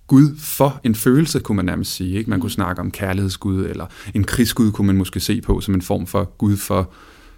Gud 0.07 0.35
for 0.37 0.79
en 0.83 0.95
følelse, 0.95 1.39
kunne 1.39 1.55
man 1.55 1.65
nærmest 1.65 1.95
sige. 1.95 2.17
Ikke? 2.17 2.29
Man 2.29 2.39
kunne 2.39 2.51
snakke 2.51 2.81
om 2.81 2.91
kærlighedsgud, 2.91 3.65
eller 3.65 3.85
en 4.13 4.23
krigsgud 4.23 4.71
kunne 4.71 4.87
man 4.87 4.95
måske 4.95 5.19
se 5.19 5.41
på 5.41 5.61
som 5.61 5.73
en 5.73 5.81
form 5.81 6.07
for 6.07 6.37
Gud 6.37 6.57
for 6.57 6.91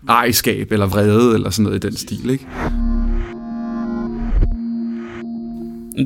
ejerskab, 0.10 0.72
eller 0.72 0.86
vrede, 0.86 1.34
eller 1.34 1.50
sådan 1.50 1.64
noget 1.64 1.84
i 1.84 1.88
den 1.88 1.98
stil. 1.98 2.30
Ikke? 2.30 2.48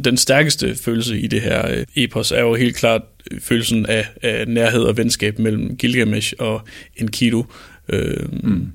Den 0.03 0.17
stærkeste 0.17 0.75
følelse 0.75 1.19
i 1.19 1.27
det 1.27 1.41
her 1.41 1.71
øh, 1.71 1.85
epos 1.95 2.31
er 2.31 2.41
jo 2.41 2.55
helt 2.55 2.75
klart 2.75 3.01
følelsen 3.39 3.85
af, 3.85 4.07
af 4.21 4.47
nærhed 4.47 4.81
og 4.81 4.97
venskab 4.97 5.39
mellem 5.39 5.77
Gilgamesh 5.77 6.33
og 6.39 6.61
Enkidu. 6.95 7.45
Øh, 7.89 8.43
mm. 8.43 8.67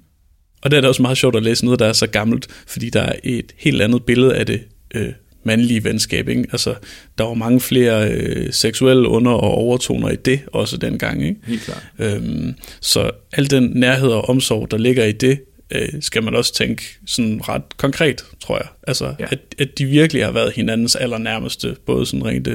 Og 0.62 0.70
det 0.70 0.76
er 0.76 0.80
da 0.80 0.88
også 0.88 1.02
meget 1.02 1.18
sjovt 1.18 1.36
at 1.36 1.42
læse 1.42 1.64
noget, 1.64 1.80
der 1.80 1.86
er 1.86 1.92
så 1.92 2.06
gammelt, 2.06 2.46
fordi 2.66 2.90
der 2.90 3.00
er 3.00 3.12
et 3.24 3.52
helt 3.56 3.82
andet 3.82 4.04
billede 4.04 4.34
af 4.34 4.46
det 4.46 4.60
øh, 4.94 5.12
mandlige 5.44 5.84
venskab. 5.84 6.28
Ikke? 6.28 6.44
Altså, 6.52 6.74
der 7.18 7.24
var 7.24 7.34
mange 7.34 7.60
flere 7.60 8.12
øh, 8.12 8.52
seksuelle 8.52 9.08
under- 9.08 9.30
og 9.30 9.50
overtoner 9.50 10.08
i 10.08 10.16
det 10.16 10.40
også 10.46 10.76
dengang. 10.76 11.24
Ikke? 11.24 11.40
Helt 11.46 11.62
klart. 11.62 11.86
Øhm, 11.98 12.54
så 12.80 13.10
al 13.32 13.50
den 13.50 13.72
nærhed 13.74 14.08
og 14.08 14.28
omsorg, 14.28 14.70
der 14.70 14.78
ligger 14.78 15.04
i 15.04 15.12
det, 15.12 15.40
øh, 15.70 15.88
skal 16.00 16.22
man 16.22 16.34
også 16.34 16.54
tænke 16.54 16.98
sådan 17.06 17.48
ret 17.48 17.76
konkret, 17.76 18.24
tror 18.40 18.56
jeg. 18.56 18.66
Altså, 18.86 19.14
ja. 19.18 19.26
at, 19.30 19.38
at 19.58 19.78
de 19.78 19.84
virkelig 19.84 20.24
har 20.24 20.32
været 20.32 20.52
hinandens 20.52 20.96
allernærmeste, 20.96 21.76
både 21.86 22.06
sådan 22.06 22.24
rent 22.24 22.48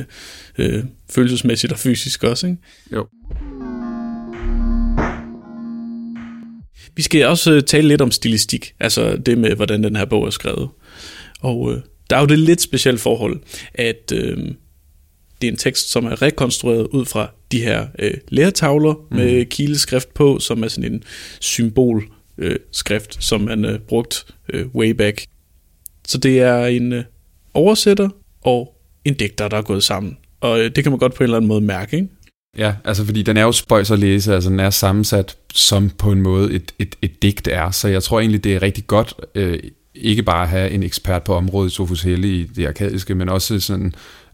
øh, 0.58 0.84
følelsesmæssigt 1.10 1.74
og 1.74 1.80
fysisk 1.80 2.24
også. 2.24 2.48
Ikke? 2.48 2.60
Jo. 2.94 3.08
Vi 6.96 7.02
skal 7.02 7.28
også 7.28 7.54
øh, 7.54 7.64
tale 7.64 7.88
lidt 7.88 8.02
om 8.02 8.12
stilistik, 8.12 8.74
altså 8.80 9.18
det 9.18 9.38
med, 9.38 9.56
hvordan 9.56 9.84
den 9.84 9.96
her 9.96 10.06
bog 10.06 10.26
er 10.26 10.30
skrevet. 10.30 10.70
Og 11.42 11.74
øh, 11.74 11.82
der 12.10 12.16
er 12.16 12.20
jo 12.20 12.28
det 12.28 12.40
lidt 12.40 12.62
specielle 12.62 13.00
forhold, 13.00 13.40
at 13.74 14.12
øh, 14.14 14.38
det 15.42 15.48
er 15.48 15.52
en 15.52 15.58
tekst, 15.58 15.92
som 15.92 16.06
er 16.06 16.22
rekonstrueret 16.22 16.88
ud 16.88 17.06
fra 17.06 17.32
de 17.52 17.62
her 17.62 17.88
øh, 18.00 18.14
lærtavler 18.28 18.94
mm. 18.94 19.18
med 19.18 19.46
kileskrift 19.46 20.14
på, 20.14 20.40
som 20.40 20.64
er 20.64 20.68
sådan 20.68 20.94
en 20.94 21.04
symbolskrift, 21.40 22.15
øh, 22.38 22.56
skrift, 22.72 23.24
som 23.24 23.42
man 23.42 23.66
øh, 23.66 23.80
brugt 23.80 24.26
øh, 24.54 24.68
way 24.76 24.90
back. 24.90 25.26
Så 26.08 26.18
det 26.18 26.40
er 26.40 26.66
en 26.66 26.94
øh, 26.94 27.04
oversætter 27.54 28.10
og 28.42 28.76
en 29.06 29.14
digter, 29.14 29.48
der 29.48 29.58
er 29.58 29.62
gået 29.62 29.84
sammen. 29.84 30.18
Og 30.42 30.60
øh, 30.60 30.72
det 30.76 30.84
kan 30.84 30.92
man 30.92 31.00
godt 31.00 31.14
på 31.14 31.24
en 31.24 31.24
eller 31.24 31.38
anden 31.38 31.48
måde 31.48 31.62
mærke, 31.62 31.96
ikke? 31.96 32.10
Ja, 32.58 32.74
altså 32.86 33.06
fordi 33.06 33.22
den 33.22 33.38
er 33.38 33.42
jo 33.42 33.52
spøjs 33.52 33.92
at 33.92 34.00
læse, 34.00 34.34
altså 34.34 34.50
den 34.50 34.60
er 34.60 34.70
sammensat 34.70 35.38
som 35.54 35.90
på 35.90 36.12
en 36.12 36.22
måde 36.22 36.54
et, 36.54 36.72
et, 36.80 36.96
et 37.02 37.22
digt 37.22 37.48
er, 37.48 37.72
så 37.72 37.88
jeg 37.88 38.04
tror 38.04 38.20
egentlig, 38.20 38.44
det 38.44 38.56
er 38.56 38.62
rigtig 38.62 38.88
godt 38.88 39.14
øh, 39.36 39.60
ikke 39.96 40.24
bare 40.24 40.44
at 40.44 40.50
have 40.50 40.72
en 40.72 40.84
ekspert 40.84 41.24
på 41.24 41.34
området, 41.34 41.72
Sofus 41.72 42.02
Helle 42.02 42.28
i 42.28 42.44
det 42.44 42.68
arkadiske, 42.68 43.16
men 43.16 43.30
også 43.30 43.60
sådan, 43.60 43.94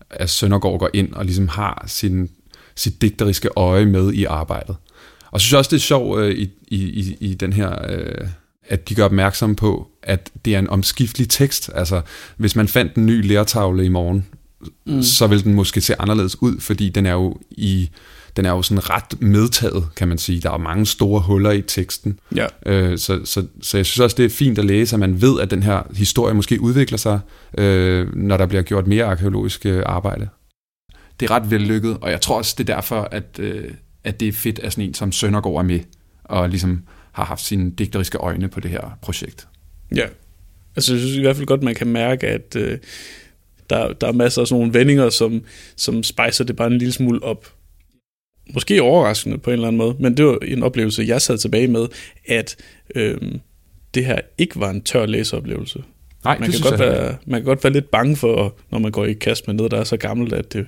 at 0.09 0.29
Søndergaard 0.29 0.79
går 0.79 0.89
ind 0.93 1.13
og 1.13 1.25
ligesom 1.25 1.47
har 1.47 1.83
sin, 1.87 2.29
sit 2.75 3.01
digteriske 3.01 3.49
øje 3.55 3.85
med 3.85 4.13
i 4.13 4.25
arbejdet. 4.25 4.75
Og 5.31 5.41
så 5.41 5.43
synes 5.43 5.51
jeg 5.51 5.57
også, 5.57 5.69
det 5.69 5.75
er 5.75 5.81
sjovt 5.81 6.19
øh, 6.19 6.35
i, 6.35 6.49
i, 6.67 7.17
i 7.19 7.33
den 7.33 7.53
her, 7.53 7.75
øh, 7.89 8.27
at 8.67 8.89
de 8.89 8.95
gør 8.95 9.05
opmærksom 9.05 9.55
på, 9.55 9.87
at 10.03 10.29
det 10.45 10.55
er 10.55 10.59
en 10.59 10.69
omskiftelig 10.69 11.29
tekst. 11.29 11.69
Altså, 11.75 12.01
hvis 12.37 12.55
man 12.55 12.67
fandt 12.67 12.95
en 12.95 13.05
ny 13.05 13.27
lærtavle 13.27 13.85
i 13.85 13.89
morgen, 13.89 14.25
mm. 14.85 15.03
så 15.03 15.27
vil 15.27 15.43
den 15.43 15.53
måske 15.53 15.81
se 15.81 16.01
anderledes 16.01 16.41
ud, 16.41 16.59
fordi 16.59 16.89
den 16.89 17.05
er 17.05 17.13
jo 17.13 17.37
i 17.51 17.89
den 18.37 18.45
er 18.45 18.49
jo 18.49 18.61
sådan 18.61 18.89
ret 18.89 19.21
medtaget, 19.21 19.83
kan 19.95 20.07
man 20.07 20.17
sige. 20.17 20.41
Der 20.41 20.51
er 20.51 20.57
mange 20.57 20.85
store 20.85 21.21
huller 21.21 21.51
i 21.51 21.61
teksten. 21.61 22.19
Ja. 22.35 22.45
Øh, 22.65 22.97
så, 22.97 23.19
så, 23.25 23.45
så 23.61 23.77
jeg 23.77 23.85
synes 23.85 23.99
også, 23.99 24.15
det 24.17 24.25
er 24.25 24.29
fint 24.29 24.59
at 24.59 24.65
læse, 24.65 24.95
at 24.95 24.99
man 24.99 25.21
ved, 25.21 25.39
at 25.39 25.51
den 25.51 25.63
her 25.63 25.81
historie 25.95 26.33
måske 26.33 26.61
udvikler 26.61 26.97
sig, 26.97 27.19
øh, 27.57 28.15
når 28.15 28.37
der 28.37 28.45
bliver 28.45 28.61
gjort 28.61 28.87
mere 28.87 29.05
arkeologisk 29.05 29.65
øh, 29.65 29.83
arbejde. 29.85 30.27
Det 31.19 31.29
er 31.29 31.35
ret 31.35 31.51
vellykket, 31.51 31.97
og 32.01 32.11
jeg 32.11 32.21
tror 32.21 32.37
også, 32.37 32.55
det 32.57 32.69
er 32.69 32.75
derfor, 32.75 33.07
at, 33.11 33.39
øh, 33.39 33.71
at 34.03 34.19
det 34.19 34.27
er 34.27 34.31
fedt, 34.31 34.59
at 34.59 34.73
sådan 34.73 34.87
en 34.87 34.93
som 34.93 35.11
Søndergaard 35.11 35.57
er 35.57 35.61
med, 35.61 35.79
og 36.23 36.49
ligesom 36.49 36.83
har 37.11 37.25
haft 37.25 37.41
sine 37.41 37.71
digteriske 37.71 38.17
øjne 38.17 38.47
på 38.49 38.59
det 38.59 38.71
her 38.71 38.97
projekt. 39.01 39.47
Ja, 39.95 40.05
altså 40.75 40.93
jeg 40.93 41.01
synes 41.01 41.17
i 41.17 41.21
hvert 41.21 41.35
fald 41.35 41.47
godt, 41.47 41.63
man 41.63 41.75
kan 41.75 41.87
mærke, 41.87 42.27
at 42.27 42.55
øh, 42.55 42.77
der, 43.69 43.93
der 43.93 44.07
er 44.07 44.11
masser 44.11 44.41
af 44.41 44.47
sådan 44.47 44.59
nogle 44.59 44.73
vendinger, 44.73 45.09
som, 45.09 45.43
som 45.75 46.03
spejser 46.03 46.43
det 46.43 46.55
bare 46.55 46.67
en 46.67 46.77
lille 46.77 46.91
smule 46.91 47.23
op. 47.23 47.53
Måske 48.53 48.81
overraskende 48.81 49.37
på 49.37 49.49
en 49.49 49.53
eller 49.53 49.67
anden 49.67 49.77
måde, 49.77 49.95
men 49.99 50.17
det 50.17 50.25
var 50.25 50.37
en 50.41 50.63
oplevelse, 50.63 51.03
jeg 51.07 51.21
sad 51.21 51.37
tilbage 51.37 51.67
med, 51.67 51.87
at 52.27 52.55
øh, 52.95 53.17
det 53.93 54.05
her 54.05 54.19
ikke 54.37 54.59
var 54.59 54.69
en 54.69 54.81
tør 54.81 55.05
læseoplevelse. 55.05 55.83
Nej, 56.23 56.39
man, 56.39 56.51
kan 56.51 56.59
godt 56.61 56.79
være, 56.79 57.17
man 57.25 57.41
kan 57.41 57.45
godt 57.45 57.63
være 57.63 57.73
lidt 57.73 57.91
bange 57.91 58.15
for, 58.15 58.55
når 58.71 58.79
man 58.79 58.91
går 58.91 59.05
i 59.05 59.13
kast 59.13 59.47
med 59.47 59.55
noget, 59.55 59.71
der 59.71 59.79
er 59.79 59.83
så 59.83 59.97
gammelt, 59.97 60.33
at 60.33 60.53
det 60.53 60.65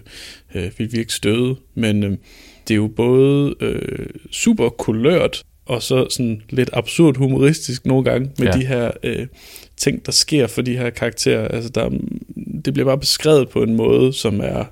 øh, 0.56 0.72
vil 0.78 0.92
virke 0.92 1.14
støde. 1.14 1.56
Men 1.76 2.04
øh, 2.04 2.18
det 2.68 2.74
er 2.74 2.78
jo 2.78 2.88
både 2.88 3.56
øh, 3.60 4.06
super 4.32 4.70
kulørt, 4.70 5.44
og 5.66 5.84
så 5.84 6.08
sådan 6.10 6.42
lidt 6.50 6.70
absurd 6.74 7.18
humoristisk 7.18 7.86
nogle 7.86 8.04
gange, 8.04 8.32
med 8.40 8.48
ja. 8.48 8.60
de 8.60 8.66
her 8.66 8.92
øh, 9.04 9.28
ting, 9.78 10.06
der 10.06 10.12
sker 10.12 10.48
for 10.48 10.62
de 10.62 10.78
her 10.78 10.90
karakterer. 10.90 11.48
Altså, 11.48 11.70
der, 11.70 11.90
det 12.66 12.74
bliver 12.74 12.86
bare 12.86 12.98
beskrevet 12.98 13.50
på 13.50 13.64
en 13.64 13.76
måde, 13.76 14.14
som 14.14 14.40
er 14.40 14.66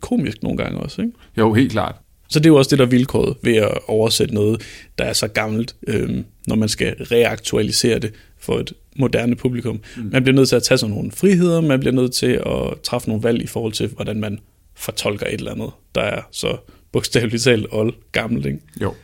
komisk 0.00 0.42
nogle 0.42 0.58
gange 0.58 0.78
også, 0.78 1.02
ikke? 1.02 1.12
Jo, 1.38 1.52
helt 1.52 1.72
klart. 1.72 1.94
Så 2.28 2.38
det 2.38 2.46
er 2.46 2.50
jo 2.50 2.56
også 2.56 2.70
det, 2.70 2.78
der 2.78 2.84
er 2.84 2.88
vilkåret 2.88 3.36
ved 3.42 3.56
at 3.56 3.78
oversætte 3.86 4.34
noget, 4.34 4.62
der 4.98 5.04
er 5.04 5.12
så 5.12 5.28
gammelt, 5.28 5.76
øh, 5.86 6.22
når 6.46 6.56
man 6.56 6.68
skal 6.68 6.94
reaktualisere 6.94 7.98
det 7.98 8.12
for 8.38 8.58
et 8.58 8.72
moderne 8.96 9.36
publikum. 9.36 9.80
Mm. 9.96 10.08
Man 10.12 10.22
bliver 10.22 10.36
nødt 10.36 10.48
til 10.48 10.56
at 10.56 10.62
tage 10.62 10.78
sådan 10.78 10.94
nogle 10.94 11.10
friheder, 11.10 11.60
man 11.60 11.80
bliver 11.80 11.94
nødt 11.94 12.12
til 12.12 12.42
at 12.46 12.80
træffe 12.82 13.08
nogle 13.08 13.22
valg 13.22 13.42
i 13.42 13.46
forhold 13.46 13.72
til, 13.72 13.86
hvordan 13.88 14.20
man 14.20 14.38
fortolker 14.76 15.26
et 15.26 15.32
eller 15.32 15.52
andet, 15.52 15.70
der 15.94 16.00
er 16.00 16.22
så 16.32 16.56
bogstaveligt 16.96 17.42
talt 17.42 17.66
old 17.70 17.94
gammelt. 18.12 18.46
Ikke? 18.46 18.58
Jo. 18.80 18.94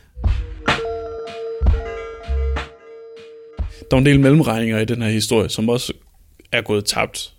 Der 3.91 3.97
er 3.97 3.97
en 3.97 4.05
del 4.05 4.19
mellemregninger 4.19 4.79
i 4.79 4.85
den 4.85 5.01
her 5.01 5.09
historie, 5.09 5.49
som 5.49 5.69
også 5.69 5.93
er 6.51 6.61
gået 6.61 6.85
tabt. 6.85 7.33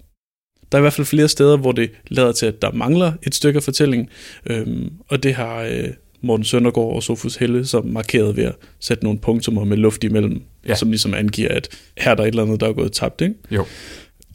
Der 0.73 0.79
er 0.79 0.81
i 0.81 0.83
hvert 0.83 0.93
fald 0.93 1.07
flere 1.07 1.29
steder, 1.29 1.57
hvor 1.57 1.73
det 1.73 1.91
lader 2.09 2.33
til, 2.33 2.47
at 2.47 2.63
der 2.63 2.73
mangler 2.73 3.13
et 3.23 3.35
stykke 3.35 3.57
af 3.57 3.63
fortællingen, 3.63 4.09
øhm, 4.47 4.93
og 5.09 5.23
det 5.23 5.35
har 5.35 5.63
øh, 5.63 5.89
Morten 6.21 6.45
Søndergaard 6.45 6.95
og 6.95 7.03
Sofus 7.03 7.37
Helle 7.37 7.67
som 7.67 7.87
markeret 7.87 8.37
ved 8.37 8.45
at 8.45 8.55
sætte 8.81 9.05
nogle 9.05 9.19
punktummer 9.19 9.65
med 9.65 9.77
luft 9.77 10.05
imellem, 10.05 10.43
ja. 10.69 10.75
som 10.75 10.91
ligesom 10.91 11.15
angiver, 11.15 11.49
at 11.49 11.69
her 11.99 12.11
er 12.11 12.15
der 12.15 12.23
et 12.23 12.29
eller 12.29 12.43
andet, 12.43 12.61
der 12.61 12.69
er 12.69 12.73
gået 12.73 12.93
tabt. 12.93 13.21
Ikke? 13.21 13.35
Jo. 13.51 13.65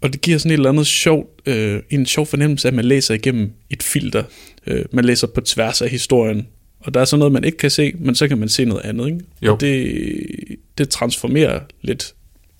Og 0.02 0.14
det 0.14 0.22
giver 0.22 0.38
sådan 0.38 0.52
et 0.52 0.58
eller 0.58 0.70
andet 0.70 0.88
sjovt, 0.88 1.30
øh, 1.46 1.80
en 1.90 2.06
sjov 2.06 2.26
fornemmelse, 2.26 2.68
at 2.68 2.74
man 2.74 2.86
læser 2.86 3.14
igennem 3.14 3.52
et 3.70 3.84
filter. 3.84 4.24
Øh, 4.68 4.86
man 4.92 5.06
læser 5.06 5.28
på 5.28 5.42
tværs 5.42 5.82
af 5.82 5.90
historien. 5.90 6.48
Og 6.80 6.94
der 6.94 7.00
er 7.02 7.06
sådan 7.06 7.20
noget, 7.20 7.32
man 7.32 7.44
ikke 7.44 7.58
kan 7.58 7.70
se, 7.70 7.94
men 8.00 8.16
så 8.16 8.28
kan 8.28 8.38
man 8.38 8.50
se 8.50 8.66
noget 8.66 8.82
andet. 8.86 9.06
Ikke? 9.06 9.20
Jo. 9.42 9.54
Og 9.54 9.62
det, 9.62 10.58
det 10.78 10.90
transformerer 10.90 11.60
lidt 11.82 12.14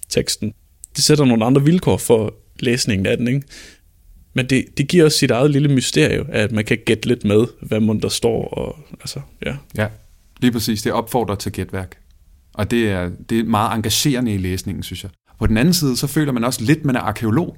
teksten. 0.10 0.54
Det 0.96 1.04
sætter 1.04 1.26
nogle 1.26 1.46
andre 1.46 1.64
vilkår 1.64 1.98
for 1.98 2.34
læsningen 2.60 3.06
af 3.06 3.18
den. 3.18 3.28
Ikke? 3.28 3.42
Men 4.34 4.46
det, 4.46 4.66
det 4.78 4.88
giver 4.88 5.06
også 5.06 5.18
sit 5.18 5.32
eget 5.32 5.52
lille 5.52 5.70
mysterie, 5.70 6.26
at 6.30 6.52
man 6.52 6.66
kan 6.66 6.78
gætte 6.86 7.08
lidt 7.08 7.26
med, 7.26 7.46
hvad 7.62 7.80
man 7.80 8.00
der 8.00 8.10
står. 8.10 8.48
Og, 8.48 8.80
altså, 9.02 9.22
ja. 9.46 9.56
Ja, 9.78 9.88
lige 10.42 10.52
præcis. 10.52 10.82
Det 10.82 10.92
opfordrer 10.92 11.36
til 11.36 11.52
gætværk. 11.52 11.98
Og 12.54 12.72
det 12.72 12.90
er, 12.90 13.10
det 13.30 13.40
er 13.40 13.44
meget 13.44 13.76
engagerende 13.76 14.34
i 14.34 14.38
læsningen, 14.38 14.84
synes 14.84 15.04
jeg. 15.04 15.12
På 15.40 15.48
den 15.48 15.58
anden 15.58 15.74
side, 15.74 15.98
så 15.98 16.08
føler 16.08 16.32
man 16.32 16.44
også 16.44 16.64
lidt, 16.64 16.86
man 16.86 16.96
er 16.96 17.00
arkeolog, 17.00 17.58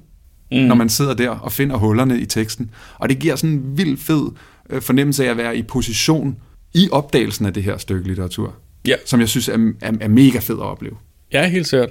mm. 0.52 0.58
når 0.58 0.74
man 0.74 0.88
sidder 0.88 1.14
der 1.14 1.30
og 1.30 1.52
finder 1.52 1.76
hullerne 1.76 2.20
i 2.20 2.26
teksten. 2.26 2.70
Og 2.98 3.08
det 3.08 3.18
giver 3.18 3.36
sådan 3.36 3.50
en 3.50 3.78
vild 3.78 3.98
fed 3.98 4.22
øh, 4.70 4.82
fornemmelse 4.82 5.26
af 5.26 5.30
at 5.30 5.36
være 5.36 5.56
i 5.56 5.62
position 5.62 6.36
i 6.74 6.88
opdagelsen 6.92 7.46
af 7.46 7.54
det 7.54 7.62
her 7.62 7.78
stykke 7.78 8.08
litteratur. 8.08 8.54
Ja. 8.86 8.94
Som 9.04 9.20
jeg 9.20 9.28
synes 9.28 9.48
er, 9.48 9.72
er, 9.80 9.92
er 10.00 10.08
mega 10.08 10.38
fed 10.38 10.54
at 10.54 10.62
opleve. 10.62 10.96
Ja, 11.32 11.48
helt 11.48 11.66
sikkert. 11.66 11.90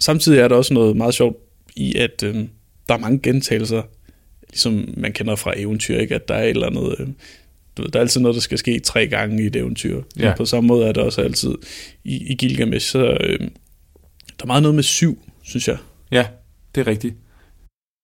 Samtidig 0.00 0.38
er 0.38 0.48
der 0.48 0.56
også 0.56 0.74
noget 0.74 0.96
meget 0.96 1.14
sjovt 1.14 1.36
i, 1.76 1.94
at 1.96 2.22
øh, 2.22 2.34
der 2.88 2.94
er 2.94 2.98
mange 2.98 3.18
gentagelser, 3.18 3.82
ligesom 4.50 4.84
man 4.96 5.12
kender 5.12 5.36
fra 5.36 5.52
eventyr, 5.56 5.98
ikke? 5.98 6.14
at 6.14 6.28
der 6.28 6.34
er 6.34 6.42
et 6.42 6.50
eller 6.50 6.66
andet... 6.66 6.96
Øh, 6.98 7.06
du 7.76 7.82
ved, 7.82 7.90
der 7.90 7.98
er 7.98 8.00
altid 8.00 8.20
noget, 8.20 8.34
der 8.34 8.40
skal 8.40 8.58
ske 8.58 8.80
tre 8.80 9.06
gange 9.06 9.42
i 9.42 9.46
et 9.46 9.56
eventyr. 9.56 10.02
Ja. 10.18 10.34
På 10.36 10.44
samme 10.44 10.68
måde 10.68 10.86
er 10.86 10.92
det 10.92 11.02
også 11.02 11.20
altid 11.20 11.54
i, 12.04 12.32
i 12.32 12.34
Gilgamesh. 12.34 12.90
Så 12.90 13.16
øh, 13.20 13.40
der 13.40 14.42
er 14.42 14.46
meget 14.46 14.62
noget 14.62 14.74
med 14.74 14.82
syv, 14.82 15.22
synes 15.42 15.68
jeg. 15.68 15.76
Ja, 16.12 16.26
det 16.74 16.80
er 16.80 16.86
rigtigt. 16.86 17.16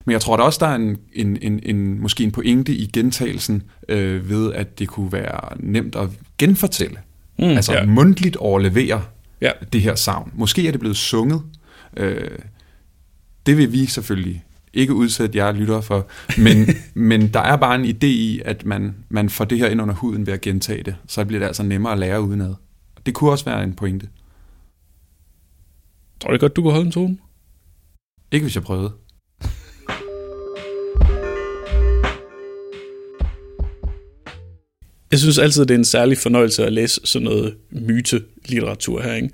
Men 0.06 0.12
jeg 0.12 0.20
tror 0.20 0.36
da 0.36 0.42
også, 0.42 0.58
der 0.60 0.66
er 0.66 0.74
en, 0.74 0.96
en, 1.12 1.38
en, 1.42 1.60
en 1.62 2.00
måske 2.00 2.24
en 2.24 2.32
pointe 2.32 2.72
i 2.72 2.86
gentagelsen 2.86 3.62
øh, 3.88 4.30
ved, 4.30 4.52
at 4.52 4.78
det 4.78 4.88
kunne 4.88 5.12
være 5.12 5.56
nemt 5.60 5.96
at 5.96 6.08
genfortælle. 6.38 6.96
Mm, 7.38 7.44
altså 7.44 7.72
ja. 7.72 7.86
mundtligt 7.86 8.36
overlevere 8.36 9.02
Ja. 9.40 9.50
det 9.72 9.80
her 9.80 9.94
savn. 9.94 10.32
Måske 10.34 10.66
er 10.66 10.70
det 10.70 10.80
blevet 10.80 10.96
sunget. 10.96 11.42
Øh, 11.96 12.38
det 13.46 13.56
vil 13.56 13.72
vi 13.72 13.86
selvfølgelig 13.86 14.44
ikke 14.74 14.94
udsætte 14.94 15.38
jer 15.38 15.52
lyttere 15.52 15.82
for, 15.82 16.06
men, 16.38 16.66
men 17.10 17.28
der 17.28 17.40
er 17.40 17.56
bare 17.56 17.74
en 17.74 17.84
idé 17.84 18.06
i, 18.06 18.42
at 18.44 18.64
man, 18.66 18.94
man 19.08 19.30
får 19.30 19.44
det 19.44 19.58
her 19.58 19.68
ind 19.68 19.82
under 19.82 19.94
huden 19.94 20.26
ved 20.26 20.32
at 20.34 20.40
gentage 20.40 20.82
det. 20.82 20.96
Så 21.06 21.24
bliver 21.24 21.40
det 21.40 21.46
altså 21.46 21.62
nemmere 21.62 21.92
at 21.92 21.98
lære 21.98 22.22
udenad. 22.22 22.54
Det 23.06 23.14
kunne 23.14 23.30
også 23.30 23.44
være 23.44 23.64
en 23.64 23.72
pointe. 23.72 24.08
Tror 26.20 26.30
du 26.30 26.38
godt, 26.38 26.56
du 26.56 26.62
kunne 26.62 26.72
holde 26.72 26.86
en 26.86 26.92
tone? 26.92 27.16
Ikke 28.32 28.44
hvis 28.44 28.54
jeg 28.54 28.62
prøvede. 28.62 28.92
Jeg 35.10 35.18
synes 35.18 35.38
altid, 35.38 35.62
det 35.62 35.74
er 35.74 35.78
en 35.78 35.84
særlig 35.84 36.18
fornøjelse 36.18 36.66
at 36.66 36.72
læse 36.72 37.00
sådan 37.04 37.24
noget 37.24 37.54
myte-litteratur 37.70 39.02
her. 39.02 39.14
Ikke? 39.14 39.30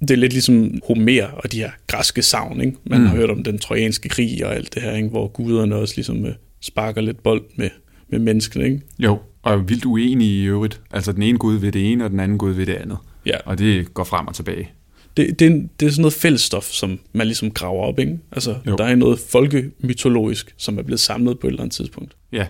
Det 0.00 0.10
er 0.10 0.16
lidt 0.16 0.32
ligesom 0.32 0.80
Homer 0.86 1.26
og 1.26 1.52
de 1.52 1.56
her 1.56 1.70
græske 1.86 2.22
savn. 2.22 2.60
Ikke? 2.60 2.76
Man 2.84 3.00
mm. 3.00 3.06
Har 3.06 3.16
hørt 3.16 3.30
om 3.30 3.44
den 3.44 3.58
trojanske 3.58 4.08
krig 4.08 4.46
og 4.46 4.54
alt 4.54 4.74
det 4.74 4.82
her, 4.82 4.96
ikke? 4.96 5.08
hvor 5.08 5.28
guderne 5.28 5.76
også 5.76 5.94
ligesom 5.96 6.26
øh, 6.26 6.34
sparker 6.60 7.00
lidt 7.00 7.22
bold 7.22 7.42
med, 7.56 7.70
med 8.08 8.18
menneskene. 8.18 8.64
Ikke? 8.64 8.80
Jo, 8.98 9.18
og 9.42 9.52
er 9.52 9.56
vildt 9.56 9.84
uenige 9.84 10.42
i 10.42 10.44
øvrigt. 10.44 10.80
Altså 10.90 11.12
den 11.12 11.22
ene 11.22 11.38
gud 11.38 11.56
ved 11.56 11.72
det 11.72 11.92
ene, 11.92 12.04
og 12.04 12.10
den 12.10 12.20
anden 12.20 12.38
gud 12.38 12.52
ved 12.52 12.66
det 12.66 12.74
andet. 12.74 12.98
Ja, 13.26 13.36
Og 13.44 13.58
det 13.58 13.94
går 13.94 14.04
frem 14.04 14.26
og 14.26 14.34
tilbage. 14.34 14.70
Det, 15.16 15.38
det, 15.38 15.46
er, 15.46 15.50
det 15.80 15.86
er 15.86 15.90
sådan 15.90 16.02
noget 16.02 16.12
fællesstof, 16.12 16.64
som 16.64 17.00
man 17.12 17.26
ligesom 17.26 17.50
graver 17.50 17.82
op. 17.84 17.98
Ikke? 17.98 18.18
Altså, 18.32 18.56
Jo. 18.66 18.76
der 18.76 18.84
er 18.84 18.94
noget 18.94 19.18
folkemytologisk, 19.18 20.54
som 20.56 20.78
er 20.78 20.82
blevet 20.82 21.00
samlet 21.00 21.38
på 21.38 21.46
et 21.46 21.50
eller 21.50 21.62
andet 21.62 21.74
tidspunkt. 21.74 22.16
Ja, 22.32 22.46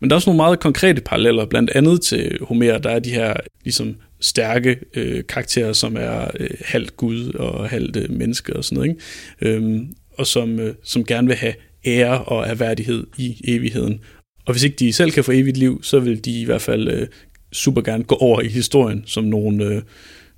Men 0.00 0.10
der 0.10 0.14
er 0.14 0.16
også 0.16 0.30
nogle 0.30 0.36
meget 0.36 0.60
konkrete 0.60 1.00
paralleller, 1.00 1.46
blandt 1.46 1.70
andet 1.70 2.00
til 2.00 2.38
Homer, 2.42 2.78
der 2.78 2.90
er 2.90 2.98
de 2.98 3.10
her 3.10 3.34
ligesom 3.64 3.96
stærke 4.20 4.76
øh, 4.94 5.24
karakterer, 5.28 5.72
som 5.72 5.96
er 5.96 6.30
øh, 6.40 6.50
halvt 6.64 6.96
gud 6.96 7.32
og 7.32 7.68
halvt 7.68 7.96
øh, 7.96 8.10
menneske 8.10 8.56
og 8.56 8.64
sådan 8.64 8.76
noget, 8.76 8.88
ikke? 9.40 9.56
Øhm, 9.56 9.94
og 10.18 10.26
som, 10.26 10.60
øh, 10.60 10.74
som 10.82 11.04
gerne 11.04 11.26
vil 11.26 11.36
have 11.36 11.54
ære 11.86 12.24
og 12.24 12.46
erhverdighed 12.48 13.06
i 13.18 13.40
evigheden. 13.44 14.00
Og 14.46 14.52
hvis 14.52 14.62
ikke 14.62 14.76
de 14.76 14.92
selv 14.92 15.10
kan 15.10 15.24
få 15.24 15.32
evigt 15.32 15.56
liv, 15.56 15.82
så 15.82 16.00
vil 16.00 16.24
de 16.24 16.40
i 16.40 16.44
hvert 16.44 16.62
fald 16.62 16.88
øh, 16.88 17.06
super 17.52 17.82
gerne 17.82 18.04
gå 18.04 18.14
over 18.14 18.40
i 18.40 18.48
historien 18.48 19.02
som 19.06 19.24
nogle, 19.24 19.64
øh, 19.64 19.82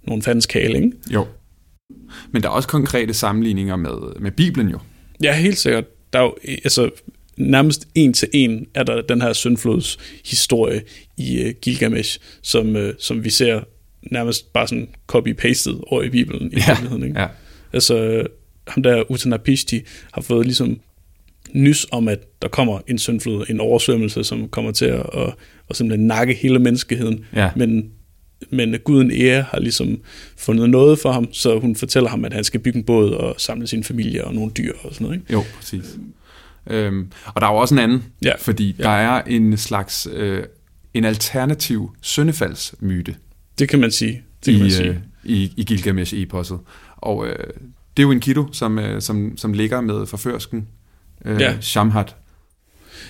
nogle 0.07 0.23
fandens 0.23 0.47
kale, 0.47 0.75
ikke? 0.77 0.93
jo. 1.13 1.27
Men 2.31 2.43
der 2.43 2.49
er 2.49 2.53
også 2.53 2.69
konkrete 2.69 3.15
sammenligninger 3.15 3.77
med, 3.77 4.21
med 4.21 4.31
Bibelen 4.31 4.69
jo. 4.69 4.79
Ja, 5.23 5.35
helt 5.35 5.59
sikkert. 5.59 5.85
Der 6.13 6.19
er 6.19 6.23
jo, 6.23 6.35
altså, 6.45 6.91
nærmest 7.37 7.89
en 7.95 8.13
til 8.13 8.29
en 8.33 8.67
er 8.75 8.83
der 8.83 9.03
den 9.03 9.23
her 9.23 9.33
syndflods 9.33 9.99
historie 10.25 10.83
i 11.17 11.45
uh, 11.45 11.51
Gilgamesh, 11.63 12.19
som, 12.43 12.77
uh, 12.77 12.89
som 12.99 13.25
vi 13.25 13.31
ser 13.31 13.61
nærmest 14.03 14.53
bare 14.53 14.69
sådan 14.69 14.89
copy-pastet 15.13 15.81
over 15.87 16.03
i 16.03 16.11
Bibelen 16.11 16.53
i 16.53 16.55
virkeligheden. 16.55 17.05
Ikke? 17.05 17.21
ja. 17.21 17.27
Altså, 17.73 18.27
ham 18.69 18.83
der 18.83 19.11
Utanapishti 19.11 19.81
har 20.13 20.23
fået 20.23 20.47
ligesom 20.47 20.81
nys 21.53 21.87
om, 21.93 22.09
at 22.09 22.43
der 22.43 22.49
kommer 22.49 22.81
en 22.87 22.99
syndflod, 22.99 23.47
en 23.51 23.61
oversvømmelse, 23.61 24.25
som 24.25 24.49
kommer 24.49 24.73
til 24.73 24.85
at, 24.85 25.07
at, 25.15 25.35
at 25.71 25.77
simpelthen 25.77 26.07
nakke 26.07 26.35
hele 26.35 26.59
menneskeheden. 26.59 27.25
Ja. 27.35 27.51
Men, 27.57 27.91
men 28.51 28.75
guden 28.85 29.11
Ea 29.15 29.41
har 29.41 29.59
ligesom 29.61 29.99
fundet 30.37 30.71
noget 30.71 30.99
for 30.99 31.13
ham, 31.13 31.33
så 31.33 31.59
hun 31.59 31.77
fortæller 31.77 32.11
ham, 32.11 32.25
at 32.25 32.33
han 32.33 32.45
skal 32.45 32.61
bygge 32.61 32.79
en 32.79 32.85
båd 32.85 33.11
og 33.11 33.35
samle 33.39 33.67
sin 33.67 33.85
familie 33.85 34.25
og 34.25 34.35
nogle 34.35 34.51
dyr 34.51 34.73
og 34.85 34.95
sådan 34.95 35.05
noget. 35.05 35.21
Ikke? 35.21 35.33
Jo, 35.33 35.43
præcis. 35.57 35.97
Øhm, 36.67 37.11
og 37.35 37.41
der 37.41 37.47
er 37.47 37.53
jo 37.53 37.57
også 37.59 37.75
en 37.75 37.79
anden, 37.79 38.05
Ja. 38.23 38.33
fordi 38.39 38.75
Ja. 38.79 38.83
der 38.83 38.91
er 38.91 39.23
en 39.23 39.57
slags 39.57 40.09
øh, 40.13 40.43
en 40.95 41.05
alternativ 41.05 41.91
syndefaldsmyte 42.01 43.15
Det 43.59 43.69
kan 43.69 43.81
man 43.81 43.91
sige. 43.91 44.23
Det 44.45 44.53
kan 44.53 44.55
i, 44.55 44.59
man 44.63 44.71
sige. 44.71 44.89
øh, 44.89 44.97
i, 45.25 45.53
i 45.57 45.65
Gilgamesh-eposset. 45.65 46.59
Og 46.97 47.27
øh, 47.27 47.37
det 47.97 48.03
er 48.03 48.07
jo 48.07 48.11
en 48.11 48.21
Kido, 48.21 48.45
som, 48.53 48.79
øh, 48.79 49.03
som, 49.03 49.37
som 49.37 49.53
ligger 49.53 49.81
med 49.81 50.07
forførsken 50.07 50.69
øh, 51.25 51.41
ja. 51.41 51.57
Shamhat. 51.61 52.17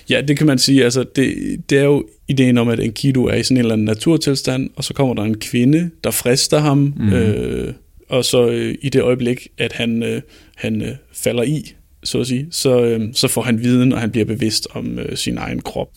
Ja, 0.09 0.21
det 0.21 0.37
kan 0.37 0.47
man 0.47 0.59
sige. 0.59 0.83
Altså, 0.83 1.05
det, 1.15 1.35
det 1.69 1.77
er 1.77 1.83
jo 1.83 2.07
ideen 2.27 2.57
om, 2.57 2.69
at 2.69 2.79
Enkidu 2.79 3.25
er 3.25 3.35
i 3.35 3.43
sådan 3.43 3.57
en 3.57 3.59
eller 3.59 3.73
anden 3.73 3.85
naturtilstand, 3.85 4.69
og 4.75 4.83
så 4.83 4.93
kommer 4.93 5.13
der 5.13 5.23
en 5.23 5.39
kvinde, 5.39 5.89
der 6.03 6.11
frister 6.11 6.59
ham, 6.59 6.77
mm-hmm. 6.77 7.13
øh, 7.13 7.73
og 8.09 8.25
så 8.25 8.47
øh, 8.49 8.75
i 8.81 8.89
det 8.89 9.01
øjeblik, 9.01 9.47
at 9.57 9.73
han, 9.73 10.03
øh, 10.03 10.21
han 10.55 10.81
øh, 10.81 10.95
falder 11.13 11.43
i, 11.43 11.73
så 12.03 12.19
at 12.19 12.27
sige, 12.27 12.47
så, 12.51 12.83
øh, 12.83 13.01
så 13.13 13.27
får 13.27 13.41
han 13.41 13.63
viden, 13.63 13.93
og 13.93 13.99
han 13.99 14.11
bliver 14.11 14.25
bevidst 14.25 14.67
om 14.71 14.99
øh, 14.99 15.17
sin 15.17 15.37
egen 15.37 15.61
krop. 15.61 15.89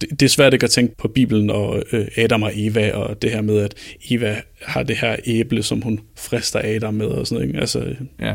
Det, 0.00 0.10
det 0.10 0.22
er 0.22 0.28
svært 0.28 0.52
ikke 0.52 0.64
at 0.64 0.70
tænke 0.70 0.96
på 0.96 1.08
Bibelen 1.08 1.50
og 1.50 1.82
øh, 1.92 2.06
Adam 2.16 2.42
og 2.42 2.52
Eva, 2.54 2.92
og 2.92 3.22
det 3.22 3.30
her 3.30 3.42
med, 3.42 3.58
at 3.58 3.74
Eva 4.10 4.36
har 4.62 4.82
det 4.82 4.96
her 4.96 5.16
æble, 5.26 5.62
som 5.62 5.82
hun 5.82 6.00
frister 6.16 6.60
Adam 6.64 6.94
med, 6.94 7.06
og 7.06 7.26
sådan 7.26 7.34
noget. 7.34 7.48
Ikke? 7.48 7.60
Altså, 7.60 7.94
Ja. 8.20 8.34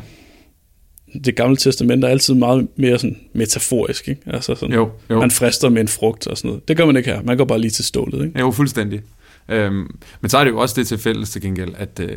Det 1.26 1.36
gamle 1.36 1.58
testament 1.58 2.04
er 2.04 2.08
altid 2.08 2.34
meget 2.34 2.68
mere 2.76 3.00
sådan 3.00 3.18
metaforisk, 3.34 4.08
ikke? 4.08 4.22
Altså 4.28 4.56
sådan, 4.56 4.76
Jo, 4.76 4.90
jo. 5.10 5.20
man 5.20 5.32
frister 5.32 5.70
med 5.70 5.82
en 5.82 5.88
frugt 5.88 6.28
og 6.28 6.38
sådan 6.38 6.50
noget. 6.50 6.68
Det 6.68 6.78
gør 6.78 6.86
man 6.86 6.98
ikke 6.98 7.10
her. 7.10 7.22
Man 7.22 7.38
går 7.38 7.46
bare 7.46 7.60
lige 7.60 7.72
til 7.72 7.86
stålet, 7.86 8.26
ikke? 8.26 8.40
Jo, 8.40 8.52
fuldstændig. 8.52 9.02
Øhm, 9.50 10.00
men 10.22 10.30
så 10.30 10.38
er 10.38 10.44
det 10.44 10.52
jo 10.52 10.58
også 10.58 10.76
det 10.78 10.88
til 10.88 10.98
fælles 10.98 11.30
til 11.30 11.42
gengæld, 11.42 11.72
at 11.78 12.00
øh, 12.00 12.16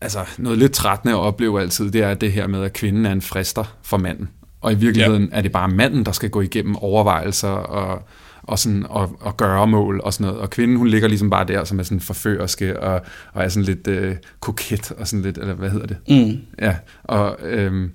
altså, 0.00 0.18
noget 0.38 0.58
lidt 0.58 0.72
trættende 0.72 1.14
at 1.14 1.20
opleve 1.20 1.60
altid, 1.60 1.90
det 1.90 2.02
er 2.02 2.14
det 2.14 2.32
her 2.32 2.46
med, 2.46 2.62
at 2.62 2.72
kvinden 2.72 3.06
er 3.06 3.12
en 3.12 3.22
frister 3.22 3.76
for 3.82 3.96
manden. 3.96 4.28
Og 4.60 4.72
i 4.72 4.74
virkeligheden 4.74 5.28
ja. 5.32 5.36
er 5.38 5.42
det 5.42 5.52
bare 5.52 5.68
manden, 5.68 6.04
der 6.04 6.12
skal 6.12 6.30
gå 6.30 6.40
igennem 6.40 6.76
overvejelser 6.76 7.48
og, 7.48 8.02
og, 8.46 8.58
sådan, 8.58 8.86
og, 8.88 9.16
og 9.20 9.36
gøre 9.36 9.66
mål 9.66 10.00
og 10.00 10.12
sådan 10.12 10.26
noget. 10.26 10.40
Og 10.40 10.50
kvinden, 10.50 10.76
hun 10.76 10.88
ligger 10.88 11.08
ligesom 11.08 11.30
bare 11.30 11.46
der, 11.46 11.64
som 11.64 11.78
er 11.78 11.82
sådan 11.82 12.00
forførerske 12.00 12.80
og, 12.80 13.00
og 13.32 13.44
er 13.44 13.48
sådan 13.48 13.64
lidt 13.64 13.86
øh, 13.86 14.16
koket 14.40 14.92
og 14.92 15.08
sådan 15.08 15.22
lidt, 15.22 15.38
eller 15.38 15.54
hvad 15.54 15.70
hedder 15.70 15.86
det? 15.86 15.96
Mm. 16.08 16.38
Ja, 16.62 16.76
og 17.04 17.38
øhm, 17.42 17.92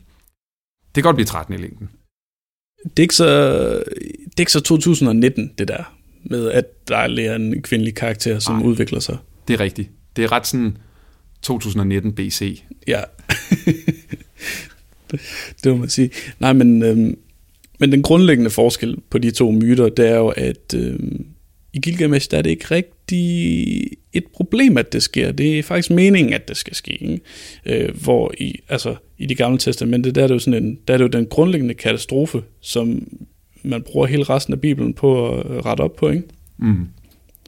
det 0.96 1.04
kan 1.04 1.04
godt 1.04 1.16
blive 1.16 1.26
trættende 1.26 1.60
i 1.60 1.62
længden. 1.62 1.90
Det, 2.84 3.00
er 3.00 3.04
ikke 3.04 3.16
så, 3.16 3.28
det 4.26 4.38
er 4.38 4.42
ikke 4.42 4.52
så 4.52 4.60
2019, 4.60 5.52
det 5.58 5.68
der, 5.68 5.96
med 6.24 6.52
at 6.52 6.88
der 6.88 6.98
er 6.98 7.36
en 7.36 7.62
kvindelig 7.62 7.96
karakter, 7.96 8.40
som. 8.40 8.62
Ej. 8.62 8.66
udvikler 8.66 9.00
sig. 9.00 9.18
Det 9.48 9.54
er 9.54 9.60
rigtigt. 9.60 9.90
Det 10.16 10.24
er 10.24 10.32
ret 10.32 10.48
sådan 10.48 10.78
2019 11.42 12.14
BC. 12.14 12.64
Ja. 12.88 13.02
det, 15.12 15.22
det 15.64 15.72
må 15.72 15.78
man 15.78 15.90
sige. 15.90 16.10
Nej, 16.40 16.54
men, 16.54 16.84
øhm, 16.84 17.18
men 17.82 17.91
den 17.91 18.02
grundlæggende 18.02 18.50
forskel 18.50 18.98
på 19.10 19.17
de 19.17 19.32
to 19.32 19.52
myter, 19.52 19.89
det 19.89 20.08
er 20.10 20.15
jo, 20.15 20.28
at 20.28 20.74
øhm, 20.76 21.26
i 21.74 21.80
Gilgamesh, 21.80 22.32
der 22.32 22.38
er 22.38 22.41
det 22.41 22.50
ikke 22.50 22.65
rigtig 22.72 23.98
et 24.13 24.24
problem, 24.34 24.78
at 24.78 24.94
det 24.94 25.04
sker. 25.04 25.32
Det 25.32 25.60
er 25.60 25.63
faktisk 25.63 25.89
meningen, 25.89 26.34
at 26.34 26.48
det 26.48 26.58
skal 26.58 26.76
ske. 26.76 26.91
Ikke? 26.91 27.20
Øh, 27.65 28.02
hvor 28.04 28.34
i, 28.38 28.60
altså, 28.70 28.96
i 29.17 29.26
de 29.26 29.36
gamle 29.36 29.58
testamente, 29.58 30.12
der 30.12 30.24
er, 30.24 30.28
det 30.28 30.34
jo 30.34 30.39
sådan 30.39 30.63
en, 30.63 30.78
der 30.88 30.94
er 30.94 30.98
det 30.98 31.04
jo 31.04 31.10
den 31.10 31.26
grundlæggende 31.26 31.74
katastrofe, 31.74 32.41
som 32.62 33.08
man 33.63 33.82
bruger 33.82 34.08
hele 34.08 34.24
resten 34.24 34.54
af 34.54 34.62
Bibelen 34.62 34.94
på 34.94 35.30
at 35.30 35.52
øh, 35.52 35.58
rette 35.58 35.82
op 35.82 35.96
på. 35.96 36.10
Ikke? 36.10 36.24
Mm. 36.58 36.88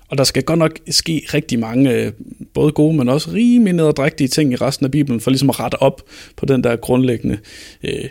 Og 0.08 0.18
der 0.18 0.24
skal 0.24 0.44
godt 0.44 0.60
nok 0.60 0.80
ske 0.90 1.22
rigtig 1.34 1.60
mange, 1.60 1.94
øh, 1.94 2.12
både 2.54 2.72
gode, 2.72 2.98
men 2.98 3.10
også 3.10 3.32
rimelig 3.32 3.74
nederdrægtige 3.74 4.28
ting 4.28 4.54
i 4.54 4.56
resten 4.56 4.86
af 4.86 4.92
Bibelen, 4.92 5.20
for 5.20 5.32
ligesom 5.32 5.50
at 5.50 5.60
rette 5.60 5.82
op 5.82 6.02
på 6.36 6.46
den 6.46 6.64
der 6.64 6.76
grundlæggende 6.76 7.38
øh, 7.84 8.06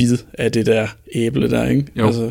bid 0.00 0.18
af 0.34 0.52
det 0.52 0.66
der 0.66 0.88
æble 1.14 1.50
der, 1.50 1.66
ikke? 1.66 1.86
Jo. 1.96 2.06
Altså. 2.06 2.30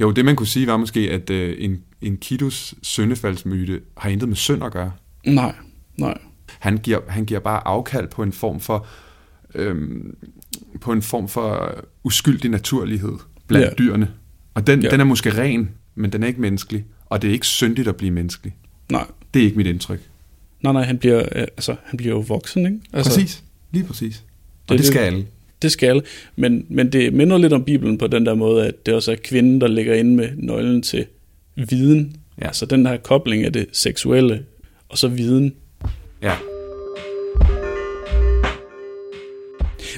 jo, 0.00 0.10
det 0.10 0.24
man 0.24 0.36
kunne 0.36 0.46
sige 0.46 0.66
var 0.66 0.76
måske, 0.76 1.00
at 1.00 1.30
øh, 1.30 1.56
en, 1.58 1.82
en 2.02 2.16
Kidus 2.16 2.74
syndefaldsmyte 2.82 3.80
har 3.96 4.10
intet 4.10 4.28
med 4.28 4.36
synd 4.36 4.64
at 4.64 4.72
gøre. 4.72 4.92
Nej, 5.26 5.54
nej. 5.96 6.18
Han 6.58 6.78
giver, 6.78 7.00
han 7.08 7.24
giver 7.24 7.40
bare 7.40 7.66
afkald 7.66 8.08
på 8.08 8.22
en 8.22 8.32
form 8.32 8.60
for 8.60 8.86
øhm, 9.54 10.16
på 10.80 10.92
en 10.92 11.02
form 11.02 11.28
for 11.28 11.74
uskyldig 12.04 12.50
naturlighed 12.50 13.12
blandt 13.46 13.66
ja. 13.66 13.72
dyrene. 13.78 14.10
Og 14.54 14.66
den, 14.66 14.82
ja. 14.82 14.90
den 14.90 15.00
er 15.00 15.04
måske 15.04 15.30
ren, 15.42 15.70
men 15.94 16.12
den 16.12 16.22
er 16.22 16.26
ikke 16.26 16.40
menneskelig. 16.40 16.84
Og 17.06 17.22
det 17.22 17.28
er 17.28 17.32
ikke 17.32 17.46
syndigt 17.46 17.88
at 17.88 17.96
blive 17.96 18.10
menneskelig. 18.10 18.56
Nej. 18.92 19.06
Det 19.34 19.40
er 19.40 19.44
ikke 19.44 19.56
mit 19.56 19.66
indtryk. 19.66 20.00
Nej, 20.62 20.72
nej, 20.72 20.82
han 20.82 20.98
bliver, 20.98 21.18
øh, 21.18 21.42
altså, 21.42 21.76
han 21.84 21.96
bliver 21.96 22.14
jo 22.14 22.20
voksen, 22.20 22.66
ikke? 22.66 22.80
Altså, 22.92 23.10
præcis, 23.10 23.44
lige 23.70 23.84
præcis. 23.84 24.24
Og 24.62 24.68
det, 24.68 24.78
det 24.78 24.86
skal 24.86 24.98
alle. 24.98 25.26
Det 25.62 25.72
skal 25.72 26.02
men, 26.36 26.66
men 26.68 26.92
det 26.92 27.12
minder 27.12 27.38
lidt 27.38 27.52
om 27.52 27.64
Bibelen 27.64 27.98
på 27.98 28.06
den 28.06 28.26
der 28.26 28.34
måde, 28.34 28.66
at 28.66 28.86
det 28.86 28.94
også 28.94 29.12
er 29.12 29.16
kvinden, 29.16 29.60
der 29.60 29.68
ligger 29.68 29.94
inde 29.94 30.16
med 30.16 30.28
nøglen 30.36 30.82
til 30.82 31.06
viden. 31.54 32.16
Ja. 32.40 32.46
Altså 32.46 32.66
den 32.66 32.86
her 32.86 32.96
kobling 32.96 33.44
af 33.44 33.52
det 33.52 33.66
seksuelle 33.72 34.44
og 34.88 34.98
så 34.98 35.08
viden. 35.08 35.54
Ja. 36.22 36.36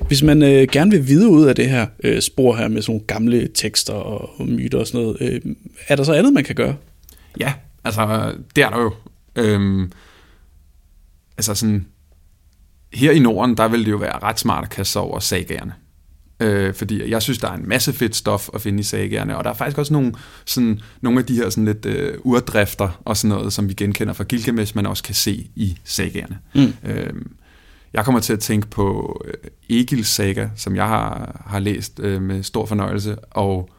Hvis 0.06 0.22
man 0.22 0.42
øh, 0.42 0.68
gerne 0.72 0.90
vil 0.90 1.08
vide 1.08 1.28
ud 1.28 1.46
af 1.46 1.54
det 1.54 1.68
her 1.68 1.86
øh, 2.04 2.20
spor 2.20 2.56
her 2.56 2.68
med 2.68 2.82
sådan 2.82 2.92
nogle 2.92 3.06
gamle 3.06 3.48
tekster 3.54 3.92
og, 3.92 4.40
og 4.40 4.48
myter 4.48 4.78
og 4.78 4.86
sådan 4.86 5.00
noget, 5.00 5.16
øh, 5.20 5.40
er 5.88 5.96
der 5.96 6.02
så 6.02 6.12
andet, 6.12 6.32
man 6.32 6.44
kan 6.44 6.54
gøre? 6.54 6.76
Ja, 7.40 7.52
altså 7.84 8.32
det 8.56 8.64
er 8.64 8.70
der 8.70 8.80
jo. 8.80 8.92
Øhm, 9.36 9.92
altså 11.36 11.54
sådan, 11.54 11.86
her 12.94 13.10
i 13.10 13.18
Norden, 13.18 13.56
der 13.56 13.68
vil 13.68 13.84
det 13.84 13.90
jo 13.90 13.96
være 13.96 14.18
ret 14.22 14.40
smart 14.40 14.64
at 14.64 14.70
kaste 14.70 14.92
sig 14.92 15.02
over 15.02 15.18
sagagerne. 15.18 15.72
Øh, 16.40 16.74
fordi 16.74 17.10
jeg 17.10 17.22
synes, 17.22 17.38
der 17.38 17.48
er 17.48 17.54
en 17.54 17.68
masse 17.68 17.92
fedt 17.92 18.16
stof 18.16 18.48
at 18.54 18.60
finde 18.60 18.80
i 18.80 18.82
sagagerne, 18.82 19.36
og 19.36 19.44
der 19.44 19.50
er 19.50 19.54
faktisk 19.54 19.78
også 19.78 19.92
nogle, 19.92 20.14
sådan, 20.44 20.80
nogle 21.00 21.18
af 21.18 21.26
de 21.26 21.36
her 21.36 21.50
sådan 21.50 21.64
lidt 21.64 21.86
øh, 21.86 22.18
urdrifter 22.20 23.00
og 23.04 23.16
sådan 23.16 23.36
noget, 23.36 23.52
som 23.52 23.68
vi 23.68 23.74
genkender 23.74 24.12
fra 24.12 24.24
Gilgamesh, 24.24 24.76
man 24.76 24.86
også 24.86 25.02
kan 25.02 25.14
se 25.14 25.50
i 25.56 25.78
sagagerne. 25.84 26.38
Mm. 26.54 26.72
Øh, 26.84 27.12
jeg 27.92 28.04
kommer 28.04 28.20
til 28.20 28.32
at 28.32 28.40
tænke 28.40 28.66
på 28.66 29.16
øh, 29.24 29.50
Egils 29.70 30.08
saga, 30.08 30.48
som 30.56 30.76
jeg 30.76 30.88
har, 30.88 31.42
har 31.46 31.58
læst 31.58 32.00
øh, 32.00 32.22
med 32.22 32.42
stor 32.42 32.66
fornøjelse, 32.66 33.16
og 33.30 33.70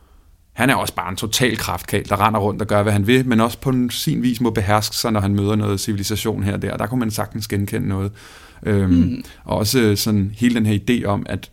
han 0.54 0.70
er 0.70 0.76
også 0.76 0.96
bare 0.96 1.10
en 1.10 1.16
total 1.16 1.58
kraftkald, 1.58 2.06
der 2.06 2.28
render 2.28 2.40
rundt 2.40 2.62
og 2.62 2.68
gør, 2.68 2.84
hvad 2.84 2.94
han 2.94 3.08
vil, 3.08 3.28
men 3.28 3.42
også 3.42 3.60
på 3.60 3.74
sin 3.90 4.24
vis 4.24 4.42
må 4.42 4.50
beherske 4.50 4.96
sig, 4.96 5.12
når 5.12 5.20
han 5.20 5.36
møder 5.36 5.56
noget 5.56 5.80
civilisation 5.80 6.44
her 6.44 6.54
og 6.54 6.62
der. 6.62 6.78
Der 6.78 6.88
kunne 6.88 7.00
man 7.00 7.12
sagtens 7.12 7.48
genkende 7.48 7.88
noget. 7.88 8.12
Øhm, 8.66 8.92
mm. 8.92 9.24
Og 9.44 9.58
også 9.58 9.96
sådan 9.96 10.32
hele 10.38 10.56
den 10.56 10.66
her 10.66 10.80
idé 10.80 11.06
om, 11.06 11.26
at 11.30 11.52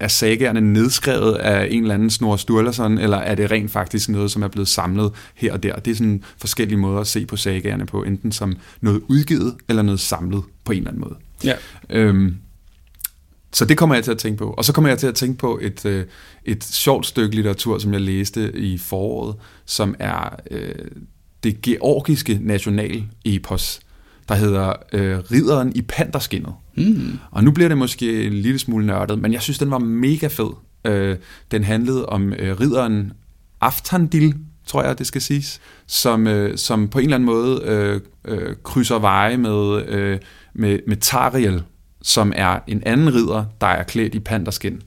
er 0.00 0.08
sagerne 0.08 0.60
nedskrevet 0.60 1.34
af 1.34 1.68
en 1.70 1.82
eller 1.82 1.94
anden 1.94 2.10
Snor 2.10 2.36
Sturlason, 2.36 2.98
eller 2.98 3.16
er 3.16 3.34
det 3.34 3.50
rent 3.50 3.70
faktisk 3.70 4.08
noget, 4.08 4.30
som 4.30 4.42
er 4.42 4.48
blevet 4.48 4.68
samlet 4.68 5.12
her 5.34 5.52
og 5.52 5.62
der? 5.62 5.76
Det 5.76 5.90
er 5.90 5.94
sådan 5.94 6.22
forskellige 6.38 6.78
måder 6.78 7.00
at 7.00 7.06
se 7.06 7.26
på 7.26 7.36
sagerne 7.36 7.86
på, 7.86 8.02
enten 8.02 8.32
som 8.32 8.56
noget 8.80 9.02
udgivet, 9.08 9.54
eller 9.68 9.82
noget 9.82 10.00
samlet 10.00 10.42
på 10.64 10.72
en 10.72 10.78
eller 10.78 10.90
anden 10.90 11.00
måde. 11.00 11.16
Ja. 11.44 11.54
Øhm, 11.90 12.36
så 13.54 13.64
det 13.64 13.78
kommer 13.78 13.94
jeg 13.94 14.04
til 14.04 14.10
at 14.10 14.18
tænke 14.18 14.38
på. 14.38 14.50
Og 14.50 14.64
så 14.64 14.72
kommer 14.72 14.90
jeg 14.90 14.98
til 14.98 15.06
at 15.06 15.14
tænke 15.14 15.38
på 15.38 15.58
et, 15.62 15.86
øh, 15.86 16.04
et 16.44 16.64
sjovt 16.64 17.06
stykke 17.06 17.34
litteratur, 17.34 17.78
som 17.78 17.92
jeg 17.92 18.00
læste 18.00 18.58
i 18.58 18.78
foråret, 18.78 19.36
som 19.66 19.94
er 19.98 20.36
øh, 20.50 20.74
det 21.42 21.62
georgiske 21.62 22.38
nationalepos, 22.42 23.80
der 24.28 24.34
hedder 24.34 24.72
øh, 24.92 25.18
Ridderen 25.18 25.72
i 25.74 25.82
panderskinnet. 25.82 26.52
Mm. 26.76 27.18
Og 27.30 27.44
nu 27.44 27.50
bliver 27.50 27.68
det 27.68 27.78
måske 27.78 28.26
en 28.26 28.32
lille 28.32 28.58
smule 28.58 28.86
nørdet, 28.86 29.18
men 29.18 29.32
jeg 29.32 29.42
synes, 29.42 29.58
den 29.58 29.70
var 29.70 29.78
mega 29.78 30.26
fed. 30.26 30.50
Øh, 30.84 31.16
den 31.50 31.64
handlede 31.64 32.06
om 32.06 32.32
øh, 32.32 32.60
ridderen 32.60 33.12
Aftandil, 33.60 34.34
tror 34.66 34.82
jeg, 34.82 34.98
det 34.98 35.06
skal 35.06 35.20
siges, 35.20 35.60
som, 35.86 36.26
øh, 36.26 36.58
som 36.58 36.88
på 36.88 36.98
en 36.98 37.04
eller 37.04 37.16
anden 37.16 37.26
måde 37.26 37.62
øh, 37.64 38.00
øh, 38.24 38.56
krydser 38.62 38.98
veje 38.98 39.36
med, 39.36 39.86
øh, 39.88 40.18
med, 40.54 40.78
med 40.86 40.96
Tariel, 40.96 41.62
som 42.04 42.32
er 42.36 42.58
en 42.66 42.82
anden 42.86 43.14
ridder, 43.14 43.44
der 43.60 43.66
er 43.66 43.82
klædt 43.82 44.14
i 44.14 44.20
panderskin. 44.20 44.82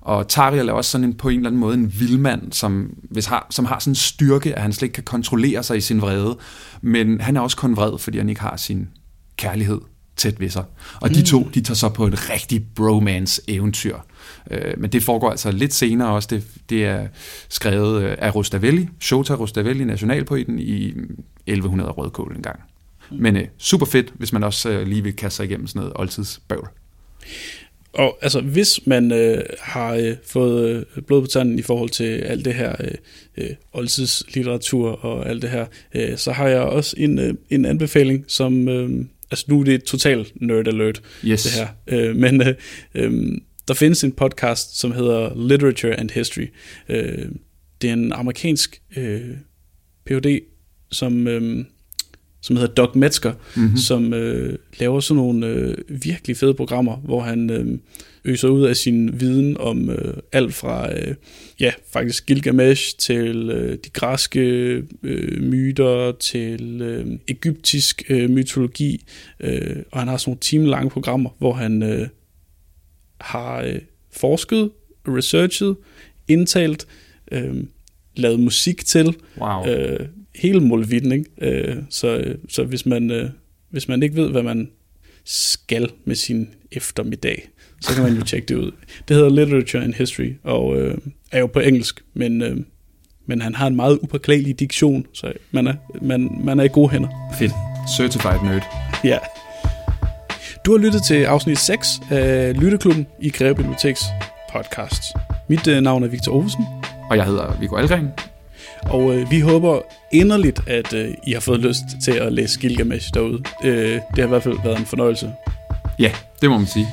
Og 0.00 0.28
Tariel 0.28 0.68
er 0.68 0.72
også 0.72 0.90
sådan 0.90 1.04
en, 1.04 1.14
på 1.14 1.28
en 1.28 1.36
eller 1.36 1.50
anden 1.50 1.60
måde 1.60 1.74
en 1.74 1.94
vildmand, 1.98 2.52
som, 2.52 2.94
hvis 3.10 3.26
har, 3.26 3.46
som 3.50 3.64
har 3.64 3.78
sådan 3.78 3.90
en 3.90 3.94
styrke, 3.94 4.54
at 4.54 4.62
han 4.62 4.72
slet 4.72 4.86
ikke 4.86 4.94
kan 4.94 5.04
kontrollere 5.04 5.62
sig 5.62 5.76
i 5.76 5.80
sin 5.80 6.00
vrede. 6.00 6.38
Men 6.82 7.20
han 7.20 7.36
er 7.36 7.40
også 7.40 7.56
kun 7.56 7.76
vred, 7.76 7.98
fordi 7.98 8.18
han 8.18 8.28
ikke 8.28 8.40
har 8.40 8.56
sin 8.56 8.88
kærlighed 9.36 9.80
tæt 10.16 10.40
ved 10.40 10.50
sig. 10.50 10.64
Og 11.00 11.08
mm. 11.08 11.14
de 11.14 11.22
to, 11.22 11.48
de 11.54 11.60
tager 11.60 11.74
så 11.74 11.88
på 11.88 12.06
et 12.06 12.30
rigtig 12.30 12.66
bromance-eventyr. 12.74 13.96
Øh, 14.50 14.74
men 14.78 14.92
det 14.92 15.02
foregår 15.02 15.30
altså 15.30 15.50
lidt 15.50 15.74
senere 15.74 16.08
også. 16.08 16.28
Det, 16.30 16.44
det 16.70 16.84
er 16.84 17.06
skrevet 17.48 18.02
øh, 18.02 18.16
af 18.18 18.34
Rustavelli, 18.34 18.88
Shota 19.00 19.34
Rustavelli, 19.34 19.84
nationalpoeten, 19.84 20.58
i 20.58 20.88
1100 21.46 21.90
rødkål 21.90 22.36
en 22.36 22.42
gang. 22.42 22.58
Mm. 22.58 22.77
Men 23.12 23.36
øh, 23.36 23.44
super 23.58 23.86
fedt, 23.86 24.12
hvis 24.14 24.32
man 24.32 24.44
også 24.44 24.70
øh, 24.70 24.86
lige 24.86 25.02
vil 25.02 25.16
kaste 25.16 25.36
sig 25.36 25.44
igennem 25.44 25.66
sådan 25.66 25.80
noget 25.80 25.92
oldtidsbøvl. 25.96 26.68
Og 27.92 28.18
altså, 28.22 28.40
hvis 28.40 28.86
man 28.86 29.12
øh, 29.12 29.44
har 29.60 29.94
øh, 29.94 30.16
fået 30.24 30.86
øh, 30.96 31.02
blod 31.02 31.20
på 31.20 31.26
tanden 31.26 31.58
i 31.58 31.62
forhold 31.62 31.90
til 31.90 32.04
alt 32.04 32.44
det 32.44 32.54
her 32.54 32.76
øh, 32.80 32.90
øh, 33.36 33.50
oldtidslitteratur 33.72 34.90
og 34.90 35.28
alt 35.28 35.42
det 35.42 35.50
her, 35.50 35.66
øh, 35.94 36.16
så 36.16 36.32
har 36.32 36.48
jeg 36.48 36.60
også 36.60 36.94
en, 36.98 37.18
øh, 37.18 37.34
en 37.50 37.64
anbefaling, 37.64 38.24
som... 38.28 38.68
Øh, 38.68 39.04
altså 39.30 39.44
nu 39.48 39.60
er 39.60 39.64
det 39.64 39.74
et 39.74 39.84
total 39.84 40.26
nerd 40.34 40.68
alert, 40.68 41.02
yes. 41.24 41.42
det 41.42 41.52
her. 41.52 41.68
Øh, 41.86 42.16
men 42.16 42.42
øh, 42.42 42.54
øh, 42.94 43.38
der 43.68 43.74
findes 43.74 44.04
en 44.04 44.12
podcast, 44.12 44.78
som 44.78 44.92
hedder 44.92 45.48
Literature 45.48 46.00
and 46.00 46.10
History. 46.10 46.46
Øh, 46.88 47.28
det 47.82 47.90
er 47.90 47.94
en 47.94 48.12
amerikansk 48.12 48.82
øh, 48.96 49.30
Ph.D., 50.06 50.40
som... 50.90 51.26
Øh, 51.26 51.64
som 52.40 52.56
hedder 52.56 52.74
Doc 52.74 52.94
Metzger, 52.94 53.32
mm-hmm. 53.56 53.76
som 53.76 54.14
øh, 54.14 54.58
laver 54.78 55.00
sådan 55.00 55.16
nogle 55.22 55.46
øh, 55.46 55.76
virkelig 55.88 56.36
fede 56.36 56.54
programmer, 56.54 56.96
hvor 56.96 57.20
han 57.20 57.50
øh, 57.50 57.78
øser 58.24 58.48
ud 58.48 58.62
af 58.62 58.76
sin 58.76 59.20
viden 59.20 59.56
om 59.60 59.90
øh, 59.90 60.14
alt 60.32 60.54
fra, 60.54 60.92
øh, 60.92 61.14
ja, 61.60 61.72
faktisk 61.92 62.26
Gilgamesh 62.26 62.96
til 62.98 63.50
øh, 63.50 63.78
de 63.84 63.90
græske 63.90 64.40
øh, 65.02 65.42
myter 65.42 66.12
til 66.12 66.82
øh, 66.82 67.06
egyptisk 67.28 68.02
øh, 68.08 68.30
mytologi, 68.30 69.04
øh, 69.40 69.76
og 69.92 69.98
han 69.98 70.08
har 70.08 70.16
sådan 70.16 70.30
nogle 70.30 70.40
timelange 70.40 70.90
programmer, 70.90 71.30
hvor 71.38 71.52
han 71.52 71.82
øh, 71.82 72.08
har 73.20 73.62
øh, 73.62 73.78
forsket, 74.10 74.70
researchet, 75.08 75.76
indtalt, 76.28 76.86
øh, 77.32 77.64
lavet 78.16 78.40
musik 78.40 78.84
til, 78.84 79.16
wow. 79.40 79.66
øh, 79.66 80.06
hele 80.38 80.60
målvitten, 80.60 81.12
ikke? 81.12 81.24
Øh, 81.40 81.76
så, 81.90 82.34
så 82.48 82.64
hvis 82.64 82.86
man, 82.86 83.10
øh, 83.10 83.30
hvis 83.70 83.88
man 83.88 84.02
ikke 84.02 84.16
ved, 84.16 84.30
hvad 84.30 84.42
man 84.42 84.70
skal 85.24 85.90
med 86.04 86.14
sin 86.14 86.48
eftermiddag, 86.72 87.48
så 87.80 87.94
kan 87.94 88.02
man 88.02 88.14
jo 88.14 88.22
tjekke 88.22 88.46
det 88.46 88.54
ud. 88.54 88.70
Det 89.08 89.16
hedder 89.16 89.30
Literature 89.30 89.84
and 89.84 89.94
History, 89.94 90.32
og 90.42 90.80
øh, 90.80 90.98
er 91.32 91.38
jo 91.38 91.46
på 91.46 91.60
engelsk, 91.60 92.04
men, 92.14 92.42
øh, 92.42 92.56
men 93.26 93.40
han 93.42 93.54
har 93.54 93.66
en 93.66 93.76
meget 93.76 93.98
upåklagelig 94.02 94.60
diktion, 94.60 95.06
så 95.12 95.32
man 95.50 95.66
er, 95.66 95.74
man, 96.02 96.40
man 96.44 96.60
er 96.60 96.64
i 96.64 96.68
gode 96.68 96.88
hænder. 96.88 97.08
Fedt. 97.38 97.52
Certified 97.96 98.42
nerd. 98.44 98.62
Ja. 99.04 99.18
Du 100.66 100.72
har 100.76 100.78
lyttet 100.78 101.02
til 101.04 101.24
afsnit 101.24 101.58
6 101.58 101.88
af 102.10 102.60
Lytteklubben 102.60 103.06
i 103.22 103.30
Greve 103.30 103.54
Biblioteks 103.54 104.00
podcast. 104.52 105.02
Mit 105.48 105.66
øh, 105.66 105.80
navn 105.80 106.02
er 106.02 106.08
Victor 106.08 106.32
Ovesen. 106.32 106.64
Og 107.10 107.16
jeg 107.16 107.24
hedder 107.24 107.56
Viggo 107.60 107.76
Algren. 107.76 108.08
Og 108.82 109.14
øh, 109.14 109.30
vi 109.30 109.40
håber 109.40 109.80
inderligt, 110.12 110.60
at 110.66 110.92
øh, 110.92 111.14
I 111.26 111.32
har 111.32 111.40
fået 111.40 111.60
lyst 111.60 111.84
til 112.04 112.12
at 112.12 112.32
læse 112.32 112.60
Gilgamesh 112.60 113.14
derude. 113.14 113.42
Øh, 113.64 113.92
det 113.92 114.18
har 114.18 114.24
i 114.24 114.28
hvert 114.28 114.42
fald 114.42 114.56
været 114.64 114.78
en 114.78 114.86
fornøjelse. 114.86 115.32
Ja, 115.98 116.12
det 116.40 116.50
må 116.50 116.58
man 116.58 116.66
sige. 116.66 116.86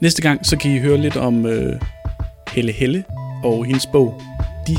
Næste 0.00 0.22
gang, 0.22 0.46
så 0.46 0.56
kan 0.56 0.70
I 0.70 0.78
høre 0.78 0.96
lidt 0.96 1.16
om 1.16 1.46
øh, 1.46 1.80
Helle 2.52 2.72
Helle 2.72 3.04
og 3.44 3.64
hendes 3.64 3.86
bog 3.86 4.20
De. 4.66 4.76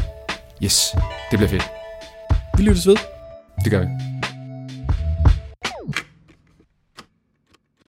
Yes, 0.64 0.96
det 1.32 1.40
bliver 1.40 1.50
fedt. 1.50 1.64
Vi 2.58 2.64
lyttes 2.64 2.88
ved. 2.88 2.96
Det 3.64 3.72
gør 3.72 3.80
vi. 3.80 4.15